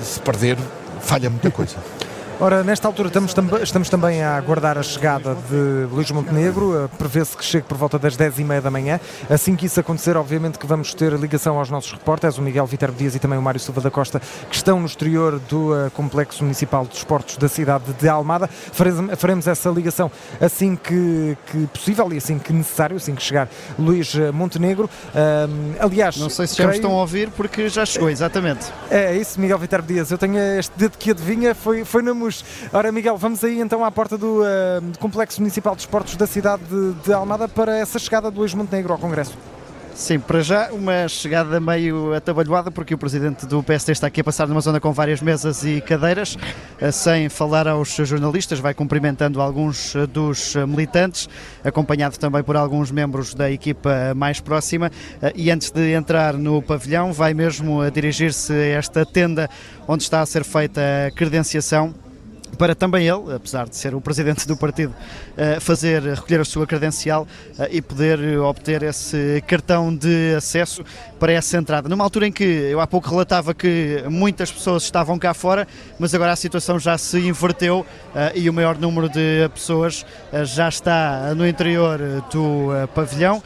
se 0.03 0.21
perder, 0.21 0.59
falha 1.01 1.31
muita 1.31 1.51
coisa. 1.51 1.77
Ora, 2.43 2.65
nesta 2.65 2.89
altura 2.89 3.07
estamos, 3.07 3.33
tam 3.33 3.49
estamos 3.63 3.89
também 3.89 4.21
a 4.21 4.37
aguardar 4.37 4.77
a 4.77 4.83
chegada 4.83 5.37
de 5.49 5.87
Luís 5.95 6.11
Montenegro, 6.11 6.91
prevê-se 6.99 7.37
que 7.37 7.45
chegue 7.45 7.69
por 7.69 7.79
volta 7.79 8.01
das 8.01 8.17
10h30 8.17 8.61
da 8.61 8.69
manhã. 8.69 8.99
Assim 9.31 9.55
que 9.55 9.67
isso 9.67 9.79
acontecer, 9.79 10.17
obviamente 10.17 10.59
que 10.59 10.67
vamos 10.67 10.93
ter 10.93 11.13
ligação 11.13 11.57
aos 11.57 11.71
nossos 11.71 11.93
repórteres, 11.93 12.39
o 12.39 12.43
Miguel 12.43 12.67
Viterbo 12.67 12.99
Dias 12.99 13.15
e 13.15 13.21
também 13.21 13.39
o 13.39 13.43
Mário 13.43 13.61
Silva 13.61 13.81
da 13.81 13.93
Costa, 13.93 14.21
que 14.51 14.57
estão 14.57 14.81
no 14.81 14.87
exterior 14.87 15.39
do 15.39 15.73
uh, 15.73 15.89
Complexo 15.93 16.43
Municipal 16.43 16.85
de 16.85 16.97
Esportes 16.97 17.37
da 17.37 17.47
cidade 17.47 17.85
de 17.93 18.09
Almada. 18.09 18.49
Faremos, 18.49 19.21
faremos 19.21 19.47
essa 19.47 19.71
ligação 19.71 20.11
assim 20.41 20.75
que, 20.75 21.39
que, 21.47 21.69
possível 21.69 22.13
e 22.13 22.17
assim 22.17 22.41
que 22.41 22.53
necessário, 22.53 22.97
assim 22.97 23.15
que 23.15 23.23
chegar 23.23 23.49
Luís 23.79 24.17
eh, 24.17 24.33
Montenegro. 24.33 24.91
Uh, 25.15 25.77
aliás, 25.79 26.17
não 26.17 26.29
sei 26.29 26.49
se 26.49 26.57
já 26.57 26.65
creio... 26.65 26.75
estão 26.75 26.91
a 26.91 27.03
ouvir 27.03 27.31
porque 27.31 27.69
já 27.69 27.87
chegou, 27.87 28.11
exatamente. 28.11 28.67
É, 28.91 29.15
é 29.15 29.17
isso, 29.17 29.41
Miguel 29.41 29.59
Viterbo 29.59 29.87
Dias. 29.87 30.11
Eu 30.11 30.19
tenho 30.19 30.37
este 30.59 30.73
dedo 30.77 30.99
que 30.99 31.13
adivinha, 31.13 31.55
foi, 31.55 31.85
foi 31.85 32.03
na 32.03 32.13
música 32.13 32.32
Ora, 32.73 32.91
Miguel, 32.93 33.17
vamos 33.17 33.43
aí 33.45 33.61
então 33.61 33.85
à 33.85 33.91
porta 33.91 34.17
do, 34.17 34.43
uh, 34.43 34.99
Complexo 34.99 35.41
Municipal 35.41 35.75
de 35.75 35.83
Esportes 35.83 36.17
da 36.17 36.27
cidade 36.27 36.63
de, 36.65 36.93
de, 37.05 37.13
Almada 37.13 37.49
para 37.49 37.77
essa 37.77 37.99
chegada 37.99 38.31
do 38.31 38.39
Luís 38.41 38.55
Montenegro 38.55 38.93
ao 38.93 38.99
Congresso. 38.99 39.37
Sim, 39.95 40.19
para 40.19 40.41
já 40.41 40.73
uma 40.73 41.07
chegada 41.07 41.61
meio 41.61 42.15
atabalhoada, 42.15 42.71
porque 42.71 42.95
o 42.95 42.99
presidente 42.99 43.45
do 43.45 43.63
PSD 43.63 43.93
está 43.93 44.07
aqui 44.07 44.23
a 44.23 44.25
passar 44.25 44.49
numa 44.49 44.61
zona 44.61 44.81
com 44.81 44.91
várias 44.91 45.21
mesas 45.21 45.65
e 45.65 45.83
cadeiras, 45.83 46.39
eh, 46.81 46.91
sem 46.91 47.29
falar 47.29 47.69
aos 47.69 47.95
jornalistas, 47.95 48.59
vai 48.59 48.73
cumprimentando 48.73 49.41
alguns 49.41 49.95
eh, 49.95 50.07
dos 50.07 50.57
militantes, 50.67 51.29
acompanhado 51.63 52.19
também 52.19 52.43
por 52.43 52.57
alguns 52.57 52.91
membros 52.91 53.35
da 53.35 53.51
equipa 53.51 54.15
mais 54.17 54.41
próxima, 54.41 54.91
e 55.35 55.51
antes 55.51 55.71
de 55.71 55.93
entrar 55.93 56.35
no 56.35 56.63
pavilhão, 56.63 57.13
vai 57.13 57.35
mesmo 57.35 57.89
dirigir-se 57.91 58.53
a 58.53 58.79
esta 58.79 59.05
tenda 59.05 59.49
onde 59.87 60.05
está 60.05 60.23
a 60.23 60.27
ser 60.27 60.43
feita 60.43 60.81
a 61.07 61.11
credenciação 61.11 61.95
para 62.57 62.75
também 62.75 63.07
ele, 63.07 63.35
apesar 63.35 63.69
de 63.69 63.77
ser 63.77 63.95
o 63.95 64.01
presidente 64.01 64.47
do 64.47 64.57
partido, 64.57 64.95
eh, 65.37 65.59
fazer 65.61 66.03
recolher 66.03 66.41
a 66.41 66.45
sua 66.45 66.67
credencial 66.67 67.27
eh, 67.59 67.69
e 67.73 67.83
poder 67.83 68.39
obter 68.39 68.83
esse 68.83 69.43
cartão 69.47 69.95
de 69.95 70.35
acesso 70.37 70.85
para 71.19 71.33
essa 71.33 71.57
entrada. 71.57 71.89
Numa 71.89 72.05
altura 72.05 72.27
em 72.27 72.33
que 72.33 72.45
eu 72.45 72.81
há 72.81 72.87
pouco 72.87 73.09
relatava 73.09 73.55
que 73.55 74.05
muitas 74.09 74.51
pessoas 74.51 74.83
estavam 74.83 75.19
cá 75.19 75.35
fora, 75.35 75.67
mas 75.99 76.15
agora 76.15 76.33
a 76.33 76.37
situação 76.37 76.79
já 76.79 76.97
se 76.99 77.19
inverteu 77.21 77.87
eh, 78.15 78.33
e 78.37 78.51
o 78.51 78.53
maior 78.53 78.79
número 78.79 79.09
de 79.09 79.49
pessoas 79.53 80.05
já 80.45 80.69
está 80.69 81.35
no 81.35 81.47
interior 81.47 81.99
do 82.31 82.69
pavilhão. 82.95 83.43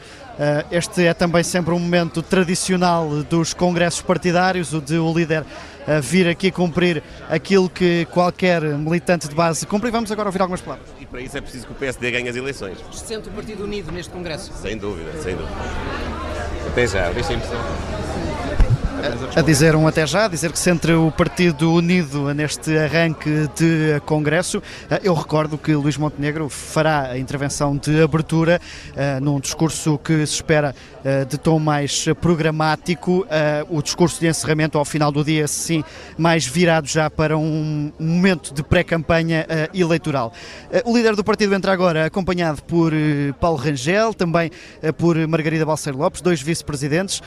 Este 0.69 1.05
é 1.05 1.13
também 1.13 1.41
sempre 1.41 1.73
um 1.73 1.79
momento 1.79 2.21
tradicional 2.21 3.09
dos 3.23 3.53
congressos 3.53 4.01
partidários, 4.01 4.73
o 4.73 4.79
de 4.79 4.97
o 4.97 5.11
líder 5.11 5.43
vir 6.01 6.27
aqui 6.27 6.51
cumprir 6.51 7.01
aquilo 7.29 7.69
que 7.69 8.05
qualquer 8.11 8.61
militante 8.61 9.27
de 9.27 9.35
base 9.35 9.65
cumpre. 9.65 9.89
E 9.89 9.91
vamos 9.91 10.11
agora 10.11 10.29
ouvir 10.29 10.41
algumas 10.41 10.61
palavras. 10.61 10.87
E 10.99 11.05
para 11.05 11.21
isso 11.21 11.37
é 11.37 11.41
preciso 11.41 11.67
que 11.67 11.71
o 11.71 11.75
PSD 11.75 12.11
ganhe 12.11 12.29
as 12.29 12.35
eleições. 12.35 12.77
Se 12.91 13.05
sente 13.05 13.29
o 13.29 13.31
Partido 13.31 13.63
Unido 13.63 13.91
neste 13.91 14.11
Congresso? 14.11 14.51
Sem 14.61 14.77
dúvida, 14.77 15.11
sem 15.21 15.35
dúvida. 15.35 15.55
Até 16.67 16.87
já, 16.87 17.09
deixa 17.11 17.31
a 17.31 17.35
impressão 17.35 17.96
a 19.35 19.41
dizer 19.41 19.75
um 19.75 19.87
até 19.87 20.07
já, 20.07 20.25
a 20.25 20.27
dizer 20.27 20.51
que 20.51 20.57
se 20.57 20.71
entre 20.71 20.93
o 20.93 21.11
Partido 21.11 21.71
Unido 21.71 22.33
neste 22.33 22.75
arranque 22.75 23.47
de 23.55 23.99
Congresso. 24.05 24.61
Eh, 24.89 25.01
eu 25.03 25.13
recordo 25.13 25.57
que 25.57 25.75
Luís 25.75 25.97
Montenegro 25.97 26.49
fará 26.49 27.11
a 27.11 27.17
intervenção 27.17 27.77
de 27.77 28.01
abertura 28.01 28.59
uh, 28.91 29.23
num 29.23 29.39
discurso 29.39 29.99
que 29.99 30.25
se 30.25 30.33
espera 30.33 30.73
uh, 30.99 31.25
de 31.25 31.37
tom 31.37 31.59
mais 31.59 32.05
programático, 32.19 33.25
o 33.69 33.81
discurso 33.81 34.19
de 34.19 34.27
encerramento 34.27 34.77
ao 34.77 34.85
final 34.85 35.11
do 35.11 35.23
dia, 35.23 35.47
sim, 35.47 35.83
mais 36.17 36.45
virado 36.45 36.87
já 36.87 37.09
para 37.09 37.37
um 37.37 37.91
momento 37.99 38.53
de 38.53 38.63
pré-campanha 38.63 39.45
eleitoral. 39.73 40.33
o 40.85 40.95
líder 40.95 41.15
do 41.15 41.23
partido 41.23 41.53
entra 41.53 41.71
agora 41.71 42.05
acompanhado 42.05 42.61
por 42.63 42.91
Paulo 43.39 43.57
Rangel, 43.57 44.13
também 44.13 44.51
por 44.97 45.15
Margarida 45.27 45.65
Balseiro 45.65 45.97
Lopes, 45.97 46.21
dois 46.21 46.41
vice-presidentes. 46.41 47.21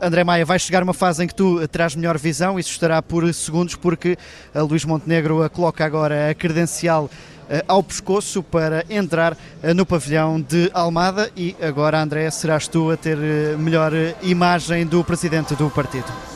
André 0.00 0.24
Maia 0.24 0.44
vai 0.44 0.58
chegar 0.58 0.82
uma 0.82 0.94
fase 0.96 1.22
em 1.22 1.26
que 1.28 1.34
tu 1.34 1.66
terás 1.68 1.94
melhor 1.94 2.18
visão, 2.18 2.58
isso 2.58 2.70
estará 2.70 3.00
por 3.00 3.32
segundos, 3.32 3.76
porque 3.76 4.18
a 4.54 4.62
Luís 4.62 4.84
Montenegro 4.84 5.48
coloca 5.50 5.84
agora 5.84 6.30
a 6.30 6.34
credencial 6.34 7.08
eh, 7.48 7.64
ao 7.68 7.82
pescoço 7.82 8.42
para 8.42 8.84
entrar 8.90 9.36
eh, 9.62 9.72
no 9.72 9.86
pavilhão 9.86 10.40
de 10.40 10.68
Almada 10.74 11.30
e 11.36 11.54
agora 11.62 12.02
André 12.02 12.28
serás 12.30 12.66
tu 12.66 12.90
a 12.90 12.96
ter 12.96 13.16
eh, 13.18 13.56
melhor 13.56 13.92
imagem 14.22 14.84
do 14.84 15.04
presidente 15.04 15.54
do 15.54 15.70
partido. 15.70 16.35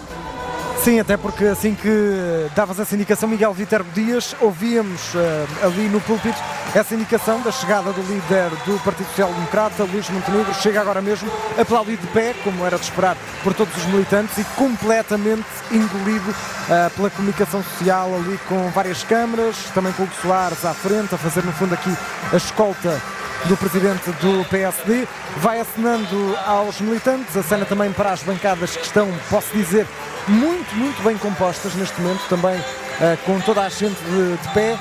Sim, 0.82 0.98
até 0.98 1.14
porque 1.14 1.44
assim 1.44 1.74
que 1.74 2.48
davas 2.56 2.80
essa 2.80 2.94
indicação, 2.94 3.28
Miguel 3.28 3.52
Viterbo 3.52 3.90
Dias, 3.92 4.34
ouvíamos 4.40 5.14
uh, 5.14 5.66
ali 5.66 5.88
no 5.88 6.00
púlpito 6.00 6.38
essa 6.74 6.94
indicação 6.94 7.42
da 7.42 7.52
chegada 7.52 7.92
do 7.92 8.00
líder 8.00 8.48
do 8.64 8.82
Partido 8.82 9.06
Social 9.08 9.30
Democrata, 9.30 9.84
Luís 9.84 10.08
Montenegro, 10.08 10.54
chega 10.54 10.80
agora 10.80 11.02
mesmo 11.02 11.30
aplaudido 11.58 12.00
de 12.00 12.08
pé, 12.12 12.34
como 12.42 12.64
era 12.64 12.78
de 12.78 12.84
esperar 12.84 13.14
por 13.42 13.52
todos 13.52 13.76
os 13.76 13.84
militantes, 13.86 14.38
e 14.38 14.44
completamente 14.56 15.44
engolido 15.70 16.30
uh, 16.30 16.90
pela 16.96 17.10
comunicação 17.10 17.62
social 17.62 18.14
ali 18.14 18.38
com 18.48 18.70
várias 18.70 19.04
câmaras, 19.04 19.56
também 19.74 19.92
com 19.92 20.04
o 20.04 20.10
Soares 20.22 20.64
à 20.64 20.72
frente, 20.72 21.14
a 21.14 21.18
fazer 21.18 21.44
no 21.44 21.52
fundo 21.52 21.74
aqui 21.74 21.94
a 22.32 22.36
escolta 22.36 22.98
do 23.46 23.56
presidente 23.56 24.10
do 24.20 24.44
PSD. 24.48 25.06
Vai 25.38 25.60
acenando 25.60 26.36
aos 26.46 26.80
militantes, 26.80 27.36
a 27.36 27.42
cena 27.42 27.64
também 27.64 27.92
para 27.92 28.12
as 28.12 28.22
bancadas 28.22 28.76
que 28.76 28.84
estão, 28.84 29.08
posso 29.28 29.52
dizer, 29.52 29.86
muito, 30.30 30.74
muito 30.76 31.02
bem 31.02 31.18
compostas 31.18 31.74
neste 31.74 32.00
momento, 32.00 32.20
também 32.28 32.58
uh, 32.58 33.16
com 33.24 33.40
toda 33.40 33.62
a 33.62 33.68
gente 33.68 34.00
de, 34.02 34.36
de 34.36 34.48
pé. 34.54 34.78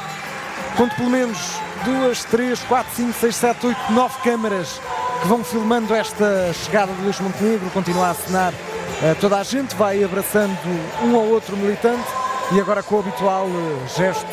Conto 0.78 0.96
pelo 0.96 1.10
menos 1.10 1.38
duas, 1.84 2.24
três, 2.24 2.60
quatro, 2.62 2.96
cinco, 2.96 3.14
seis, 3.14 3.36
sete, 3.36 3.66
oito, 3.66 3.80
nove 3.92 4.16
câmaras 4.24 4.80
que 5.22 5.28
vão 5.28 5.44
filmando 5.44 5.94
esta 5.94 6.54
chegada 6.54 6.94
de 6.94 7.02
Luís 7.02 7.20
Montenegro, 7.20 7.70
continua 7.72 8.08
a 8.08 8.12
assinar 8.12 8.54
uh, 8.54 9.16
toda 9.20 9.38
a 9.38 9.44
gente, 9.44 9.76
vai 9.76 10.04
abraçando 10.04 10.58
um 11.04 11.16
ou 11.16 11.30
outro 11.30 11.58
militante 11.58 12.08
e 12.52 12.60
agora 12.60 12.82
com 12.84 12.96
o 12.96 13.00
habitual 13.00 13.46
uh, 13.46 13.84
gesto 13.98 14.28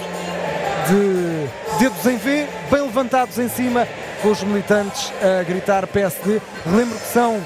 de 0.89 1.49
dedos 1.79 2.07
em 2.07 2.17
V, 2.17 2.47
bem 2.71 2.83
levantados 2.83 3.39
em 3.39 3.49
cima, 3.49 3.89
com 4.23 4.29
os 4.31 4.43
militantes 4.43 5.13
a 5.21 5.43
gritar 5.43 5.87
PSD. 5.87 6.41
Lembro 6.67 6.97
que 6.99 7.13
são 7.13 7.43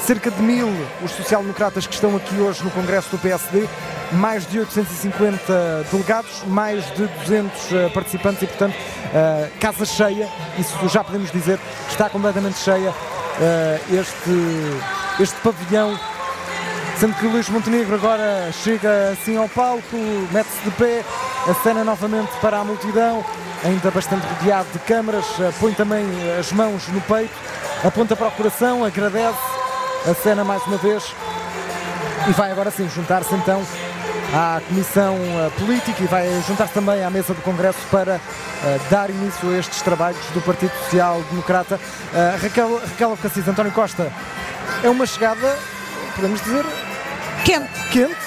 cerca 0.00 0.30
de 0.30 0.42
mil 0.42 0.68
os 1.02 1.10
social-democratas 1.12 1.86
que 1.86 1.94
estão 1.94 2.16
aqui 2.16 2.36
hoje 2.36 2.62
no 2.62 2.70
Congresso 2.70 3.10
do 3.10 3.18
PSD, 3.18 3.68
mais 4.12 4.46
de 4.46 4.60
850 4.60 5.86
delegados, 5.90 6.42
mais 6.46 6.84
de 6.94 7.06
200 7.06 7.70
uh, 7.70 7.76
eh, 7.76 7.88
participantes 7.88 8.42
e, 8.42 8.46
portanto, 8.46 8.74
uh, 8.74 9.50
casa 9.58 9.84
cheia, 9.84 10.28
isso 10.58 10.88
já 10.88 11.02
podemos 11.02 11.30
dizer, 11.32 11.58
está 11.88 12.08
completamente 12.08 12.58
cheia 12.58 12.90
uh, 12.90 13.94
este, 13.94 15.22
este 15.22 15.36
pavilhão. 15.40 15.98
Sendo 16.98 17.14
que 17.16 17.26
Luís 17.26 17.48
Montenegro 17.48 17.94
agora 17.94 18.50
chega 18.52 19.10
assim 19.10 19.36
ao 19.36 19.48
palco, 19.48 19.96
mete-se 20.32 20.62
de 20.64 20.70
pé, 20.70 21.04
a 21.48 21.54
cena 21.62 21.84
novamente 21.84 22.30
para 22.40 22.58
a 22.58 22.64
multidão, 22.64 23.24
ainda 23.62 23.90
bastante 23.90 24.26
rodeado 24.26 24.68
de 24.72 24.78
câmaras, 24.78 25.26
põe 25.60 25.74
também 25.74 26.06
as 26.38 26.52
mãos 26.52 26.88
no 26.88 27.00
peito, 27.02 27.34
aponta 27.84 28.16
para 28.16 28.28
o 28.28 28.30
coração, 28.30 28.82
agradece 28.82 29.55
a 30.08 30.14
cena 30.14 30.44
mais 30.44 30.62
uma 30.66 30.76
vez 30.76 31.02
e 32.28 32.32
vai 32.32 32.52
agora 32.52 32.70
sim 32.70 32.88
juntar-se 32.88 33.34
então 33.34 33.60
à 34.32 34.60
Comissão 34.68 35.16
uh, 35.16 35.50
Política 35.58 36.02
e 36.02 36.06
vai 36.06 36.28
juntar-se 36.46 36.72
também 36.72 37.02
à 37.02 37.10
mesa 37.10 37.34
do 37.34 37.42
Congresso 37.42 37.78
para 37.90 38.16
uh, 38.16 38.90
dar 38.90 39.10
início 39.10 39.50
a 39.50 39.58
estes 39.58 39.82
trabalhos 39.82 40.24
do 40.32 40.40
Partido 40.40 40.72
Social 40.84 41.22
Democrata. 41.30 41.76
Uh, 41.76 42.42
Raquel, 42.42 42.78
Raquel 42.78 43.18
Cassis, 43.20 43.48
António 43.48 43.72
Costa, 43.72 44.12
é 44.82 44.88
uma 44.88 45.06
chegada, 45.06 45.58
podemos 46.14 46.40
dizer, 46.40 46.64
quente. 47.44 47.88
Quente. 47.90 48.26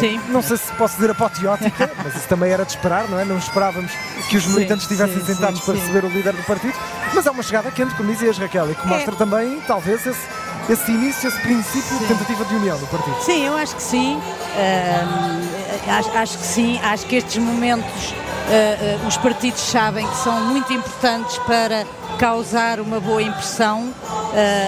Sim. 0.00 0.20
Não 0.28 0.42
sei 0.42 0.56
se 0.56 0.72
posso 0.72 0.94
dizer 0.94 1.10
apoteótica, 1.10 1.90
mas 2.02 2.16
isso 2.16 2.26
também 2.28 2.50
era 2.50 2.64
de 2.64 2.72
esperar, 2.72 3.08
não 3.08 3.20
é? 3.20 3.24
Não 3.24 3.38
esperávamos 3.38 3.92
que 4.28 4.36
os 4.36 4.46
militantes 4.46 4.86
sim, 4.86 4.94
estivessem 4.94 5.24
sim, 5.24 5.34
sentados 5.34 5.60
sim, 5.60 5.66
para 5.66 5.74
receber 5.74 6.04
o 6.04 6.08
líder 6.08 6.32
do 6.32 6.42
partido, 6.42 6.74
mas 7.14 7.26
é 7.26 7.30
uma 7.30 7.42
chegada 7.42 7.70
quente, 7.70 7.94
como 7.94 8.10
dizias, 8.10 8.38
Raquel, 8.38 8.70
e 8.70 8.74
que 8.74 8.86
mostra 8.86 9.14
é. 9.14 9.16
também, 9.16 9.60
talvez, 9.66 10.06
esse 10.06 10.39
esse 10.70 10.92
início, 10.92 11.28
esse 11.28 11.40
princípio 11.40 11.98
de 11.98 12.06
tentativa 12.06 12.44
de 12.44 12.54
união 12.54 12.78
do 12.78 12.86
partido? 12.86 13.16
Sim, 13.20 13.44
eu 13.44 13.56
acho 13.56 13.74
que 13.74 13.82
sim. 13.82 14.16
Uh, 14.16 15.90
acho, 15.90 16.10
acho, 16.16 16.38
que 16.38 16.46
sim. 16.46 16.80
Acho 16.80 17.06
que 17.06 17.16
estes 17.16 17.42
momentos 17.42 18.10
uh, 18.12 19.04
uh, 19.04 19.08
os 19.08 19.16
partidos 19.16 19.60
sabem 19.60 20.06
que 20.06 20.16
são 20.18 20.40
muito 20.44 20.72
importantes 20.72 21.38
para 21.38 21.84
causar 22.18 22.78
uma 22.78 23.00
boa 23.00 23.22
impressão 23.22 23.92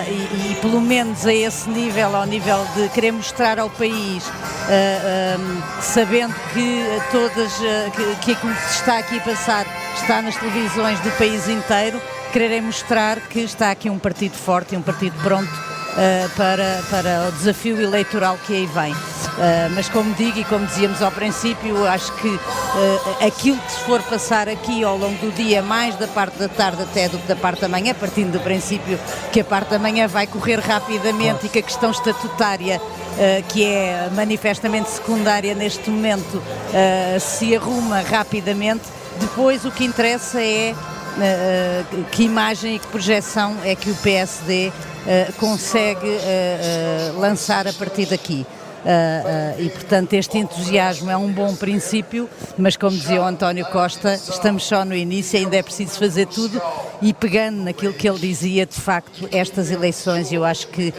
e, 0.08 0.52
e, 0.52 0.58
pelo 0.62 0.80
menos 0.80 1.26
a 1.26 1.34
esse 1.34 1.68
nível, 1.68 2.16
ao 2.16 2.24
nível 2.24 2.66
de 2.74 2.88
querer 2.88 3.12
mostrar 3.12 3.58
ao 3.58 3.68
país, 3.68 4.24
um, 4.26 5.82
sabendo 5.82 6.34
que 6.54 6.82
todas 7.10 7.52
que, 8.22 8.34
que 8.34 8.46
está 8.70 8.98
aqui 8.98 9.18
a 9.18 9.20
passar 9.20 9.66
está 10.00 10.22
nas 10.22 10.34
televisões 10.36 10.98
do 11.00 11.10
país 11.18 11.46
inteiro, 11.46 12.00
quererem 12.32 12.62
mostrar 12.62 13.20
que 13.20 13.40
está 13.40 13.70
aqui 13.70 13.90
um 13.90 13.98
partido 13.98 14.34
forte 14.34 14.74
e 14.74 14.78
um 14.78 14.82
partido 14.82 15.14
pronto 15.22 15.71
uh, 15.92 16.30
para, 16.36 16.82
para 16.90 17.28
o 17.28 17.32
desafio 17.32 17.80
eleitoral 17.80 18.38
que 18.46 18.54
aí 18.54 18.66
vem. 18.66 18.92
Uh, 18.92 19.70
mas 19.74 19.88
como 19.88 20.12
digo 20.14 20.38
e 20.38 20.44
como 20.44 20.66
dizíamos 20.66 21.00
ao 21.02 21.10
princípio, 21.10 21.86
acho 21.86 22.12
que 22.16 22.28
uh, 22.28 23.26
aquilo 23.26 23.58
que 23.58 23.72
se 23.72 23.80
for 23.80 24.02
passar 24.02 24.48
aqui 24.48 24.84
ao 24.84 24.96
longo 24.96 25.16
do 25.18 25.32
dia, 25.34 25.62
mais 25.62 25.94
da 25.96 26.06
parte 26.06 26.38
da 26.38 26.48
tarde 26.48 26.82
até 26.82 27.08
do 27.08 27.18
que 27.18 27.26
da 27.26 27.36
parte 27.36 27.60
da 27.60 27.68
manhã, 27.68 27.94
partindo 27.94 28.32
do 28.32 28.40
princípio 28.40 28.98
que 29.32 29.40
a 29.40 29.44
parte 29.44 29.70
da 29.70 29.78
manhã 29.78 30.06
vai 30.06 30.26
correr 30.26 30.58
rapidamente 30.60 31.46
e 31.46 31.48
que 31.48 31.58
a 31.58 31.62
questão 31.62 31.90
estatutária 31.90 32.80
Uh, 33.12 33.42
que 33.48 33.62
é 33.62 34.08
manifestamente 34.16 34.88
secundária 34.88 35.54
neste 35.54 35.90
momento, 35.90 36.42
se 37.20 37.54
arruma 37.54 38.00
rapidamente. 38.00 38.84
Depois 39.20 39.66
o 39.66 39.70
que 39.70 39.84
interessa 39.84 40.40
é 40.40 40.74
que 42.10 42.24
imagem 42.24 42.76
e 42.76 42.78
que 42.78 42.86
projeção 42.86 43.56
é 43.64 43.74
que 43.74 43.90
o 43.90 43.94
PSD 43.96 44.68
uh, 44.68 45.32
consegue 45.34 46.06
uh, 46.06 47.20
lançar 47.20 47.66
a 47.66 47.72
partir 47.72 48.06
daqui. 48.06 48.46
e, 49.60 49.68
portanto, 49.70 50.12
este 50.14 50.38
entusiasmo 50.38 51.08
é 51.08 51.16
um 51.16 51.30
bom 51.30 51.54
princípio, 51.54 52.28
mas, 52.58 52.76
como 52.76 52.96
dizia 52.96 53.20
o 53.20 53.24
António 53.24 53.64
Costa, 53.66 54.14
estamos 54.14 54.64
só 54.64 54.84
no 54.84 54.92
início, 54.92 55.38
ainda 55.38 55.56
é 55.56 55.62
preciso 55.62 56.00
fazer 56.00 56.26
tudo 56.26 56.60
e 57.00 57.14
pegando 57.14 57.62
naquilo 57.62 57.92
que 57.92 58.08
ele 58.08 58.18
dizia, 58.18 58.66
de 58.66 58.74
facto, 58.74 59.28
estas 59.30 59.70
eleições, 59.70 60.32
eu 60.32 60.44
acho 60.44 60.66
que 60.66 60.92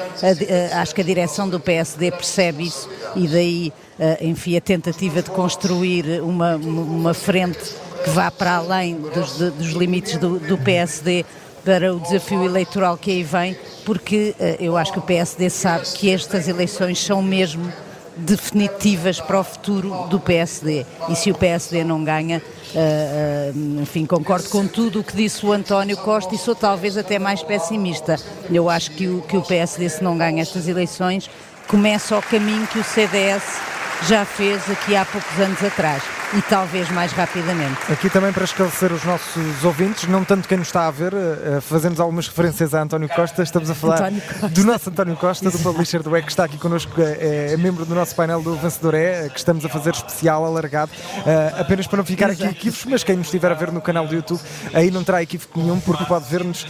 a, 0.71 0.81
acho 0.81 0.95
que 0.95 1.01
a 1.01 1.03
direção 1.03 1.49
do 1.49 1.59
PSD 1.59 2.11
percebe 2.11 2.63
isso 2.63 2.89
e 3.17 3.27
daí, 3.27 3.73
enfim, 4.21 4.55
a 4.55 4.61
tentativa 4.61 5.21
de 5.21 5.29
construir 5.29 6.21
uma, 6.21 6.55
uma 6.55 7.13
frente 7.13 7.82
que 8.03 8.09
vá 8.09 8.29
para 8.29 8.55
além 8.55 8.95
dos, 8.95 9.37
dos 9.37 9.71
limites 9.71 10.17
do, 10.17 10.39
do 10.39 10.57
PSD 10.57 11.25
para 11.63 11.93
o 11.93 11.99
desafio 11.99 12.43
eleitoral 12.43 12.97
que 12.97 13.09
aí 13.09 13.23
vem, 13.23 13.57
porque 13.85 14.35
uh, 14.37 14.63
eu 14.63 14.75
acho 14.75 14.91
que 14.91 14.99
o 14.99 15.01
PSD 15.01 15.49
sabe 15.49 15.85
que 15.93 16.09
estas 16.09 16.47
eleições 16.47 16.99
são 16.99 17.21
mesmo 17.21 17.71
definitivas 18.15 19.19
para 19.19 19.39
o 19.39 19.43
futuro 19.43 20.07
do 20.09 20.19
PSD. 20.19 20.85
E 21.09 21.15
se 21.15 21.31
o 21.31 21.35
PSD 21.35 21.83
não 21.83 22.03
ganha, 22.03 22.39
uh, 22.39 23.57
uh, 23.57 23.81
enfim, 23.81 24.05
concordo 24.05 24.49
com 24.49 24.67
tudo 24.67 24.99
o 24.99 25.03
que 25.03 25.15
disse 25.15 25.45
o 25.45 25.51
António 25.51 25.97
Costa 25.97 26.35
e 26.35 26.37
sou 26.37 26.53
talvez 26.53 26.97
até 26.97 27.17
mais 27.17 27.41
pessimista. 27.41 28.17
Eu 28.51 28.69
acho 28.69 28.91
que 28.91 29.07
o, 29.07 29.21
que 29.21 29.37
o 29.37 29.41
PSD, 29.41 29.89
se 29.89 30.03
não 30.03 30.17
ganha 30.17 30.41
estas 30.41 30.67
eleições, 30.67 31.29
começa 31.67 32.17
o 32.17 32.21
caminho 32.21 32.67
que 32.67 32.79
o 32.79 32.83
CDS 32.83 33.72
já 34.07 34.25
fez 34.25 34.69
aqui 34.69 34.95
há 34.95 35.05
poucos 35.05 35.39
anos 35.39 35.63
atrás 35.63 36.03
e 36.35 36.41
talvez 36.41 36.89
mais 36.89 37.11
rapidamente. 37.11 37.77
Aqui 37.91 38.09
também 38.09 38.33
para 38.33 38.43
esclarecer 38.43 38.91
os 38.91 39.03
nossos 39.03 39.63
ouvintes, 39.63 40.07
não 40.09 40.23
tanto 40.23 40.47
quem 40.47 40.57
nos 40.57 40.67
está 40.67 40.87
a 40.87 40.91
ver, 40.91 41.13
uh, 41.13 41.61
fazemos 41.61 41.99
algumas 41.99 42.27
referências 42.27 42.73
a 42.73 42.81
António 42.81 43.07
Costa, 43.07 43.43
estamos 43.43 43.69
a 43.69 43.75
falar 43.75 44.09
do 44.49 44.63
nosso 44.63 44.89
António 44.89 45.15
Costa, 45.15 45.51
do 45.51 45.59
publisher 45.59 46.01
do 46.01 46.15
EC, 46.17 46.25
que 46.25 46.31
está 46.31 46.45
aqui 46.45 46.57
connosco, 46.57 46.99
é, 46.99 47.53
é, 47.53 47.57
membro 47.57 47.85
do 47.85 47.93
nosso 47.93 48.15
painel 48.15 48.41
do 48.41 48.55
Vencedor 48.55 48.95
É, 48.95 49.29
que 49.29 49.37
estamos 49.37 49.63
a 49.63 49.69
fazer 49.69 49.93
especial, 49.93 50.43
alargado, 50.43 50.91
uh, 50.91 51.61
apenas 51.61 51.85
para 51.85 51.97
não 51.97 52.05
ficar 52.05 52.29
Exato. 52.29 52.49
aqui 52.49 52.57
equívocos, 52.57 52.85
mas 52.85 53.03
quem 53.03 53.15
nos 53.15 53.27
estiver 53.27 53.51
a 53.51 53.55
ver 53.55 53.71
no 53.71 53.81
canal 53.81 54.07
do 54.07 54.15
YouTube, 54.15 54.41
aí 54.73 54.89
não 54.89 55.03
terá 55.03 55.21
equívoco 55.21 55.59
nenhum, 55.59 55.79
porque 55.79 56.03
pode 56.05 56.27
ver-nos 56.29 56.63
uh, 56.63 56.67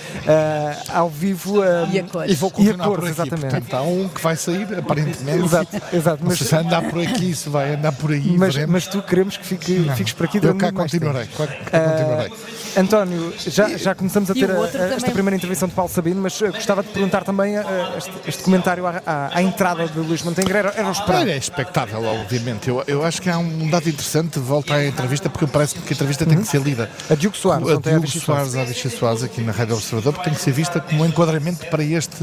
ao 0.93 1.09
vivo 1.09 1.63
e 1.91 1.99
a 1.99 2.03
cores. 2.03 2.31
E 2.31 2.35
vou 2.35 2.51
continuar 2.51 2.77
e 2.77 2.81
a 2.81 2.83
cores, 2.83 3.15
por 3.15 3.21
aqui, 3.21 3.21
exatamente. 3.21 3.61
Portanto, 3.61 3.73
há 3.75 3.81
um 3.81 4.09
que 4.09 4.21
vai 4.21 4.35
sair, 4.35 4.67
aparentemente. 4.77 5.45
exato, 5.45 5.81
exato. 5.93 6.23
Mas 6.25 6.39
se 6.39 6.55
andar 6.55 6.81
por 6.83 7.01
aqui, 7.01 7.22
se 7.31 7.47
vai 7.47 7.75
andar 7.75 7.91
por 7.91 8.11
aí, 8.11 8.35
mas, 8.37 8.55
mas 8.65 8.87
tu 8.87 9.01
queremos 9.03 9.37
que 9.37 9.45
fique, 9.45 9.87
fiques 9.95 10.13
por 10.13 10.25
aqui 10.25 10.39
aqui 10.39 10.47
Eu 10.47 10.55
cá 10.55 10.71
continuarei, 10.71 11.27
cá 11.27 11.47
continuarei. 11.47 12.29
Uh, 12.29 12.62
António, 12.75 13.33
já, 13.37 13.77
já 13.77 13.95
começamos 13.95 14.29
a 14.29 14.33
ter 14.33 14.49
a, 14.49 14.55
a, 14.55 14.95
esta 14.95 15.11
primeira 15.11 15.35
intervenção 15.35 15.67
de 15.67 15.73
Paulo 15.73 15.91
Sabino, 15.91 16.21
mas 16.21 16.39
uh, 16.41 16.51
gostava 16.51 16.81
de 16.81 16.89
perguntar 16.89 17.23
também 17.23 17.57
uh, 17.57 17.63
este, 17.97 18.11
este, 18.27 18.43
comentário 18.43 18.85
à, 18.85 19.01
à, 19.05 19.37
à, 19.37 19.43
entrada 19.43 19.87
de 19.87 19.99
Luís 19.99 20.21
Montenegro. 20.23 20.57
Era, 20.57 20.73
era 20.75 20.91
esperado? 20.91 21.29
É 21.29 21.37
expectável, 21.37 22.03
obviamente. 22.03 22.67
Eu, 22.67 22.83
eu 22.87 23.03
acho 23.03 23.21
que 23.21 23.29
há 23.29 23.37
um 23.37 23.69
dado 23.69 23.87
interessante, 23.87 24.39
volta 24.39 24.73
à 24.73 24.85
entrevista, 24.85 25.29
porque 25.29 25.47
parece 25.47 25.75
que 25.75 25.93
a 25.93 25.93
entrevista 25.93 26.25
tem 26.25 26.39
que 26.39 26.47
ser 26.47 26.61
lida. 26.61 26.89
A 27.09 27.15
Diogo 27.15 27.37
Soares, 27.37 27.67
a 27.67 27.75
Diogo 27.75 28.07
Soares, 28.07 28.55
a 28.55 28.63
Vichy 28.63 28.89
Soares, 28.89 29.23
aqui 29.23 29.41
na 29.41 29.51
Rádio 29.51 29.75
Observador, 29.75 30.13
porque 30.13 30.29
tem 30.29 30.37
que 30.37 30.43
ser 30.43 30.51
vista 30.51 30.79
como 30.79 31.03
um 31.03 31.05
enquadramento 31.05 31.65
para 31.67 31.83
este 31.83 32.17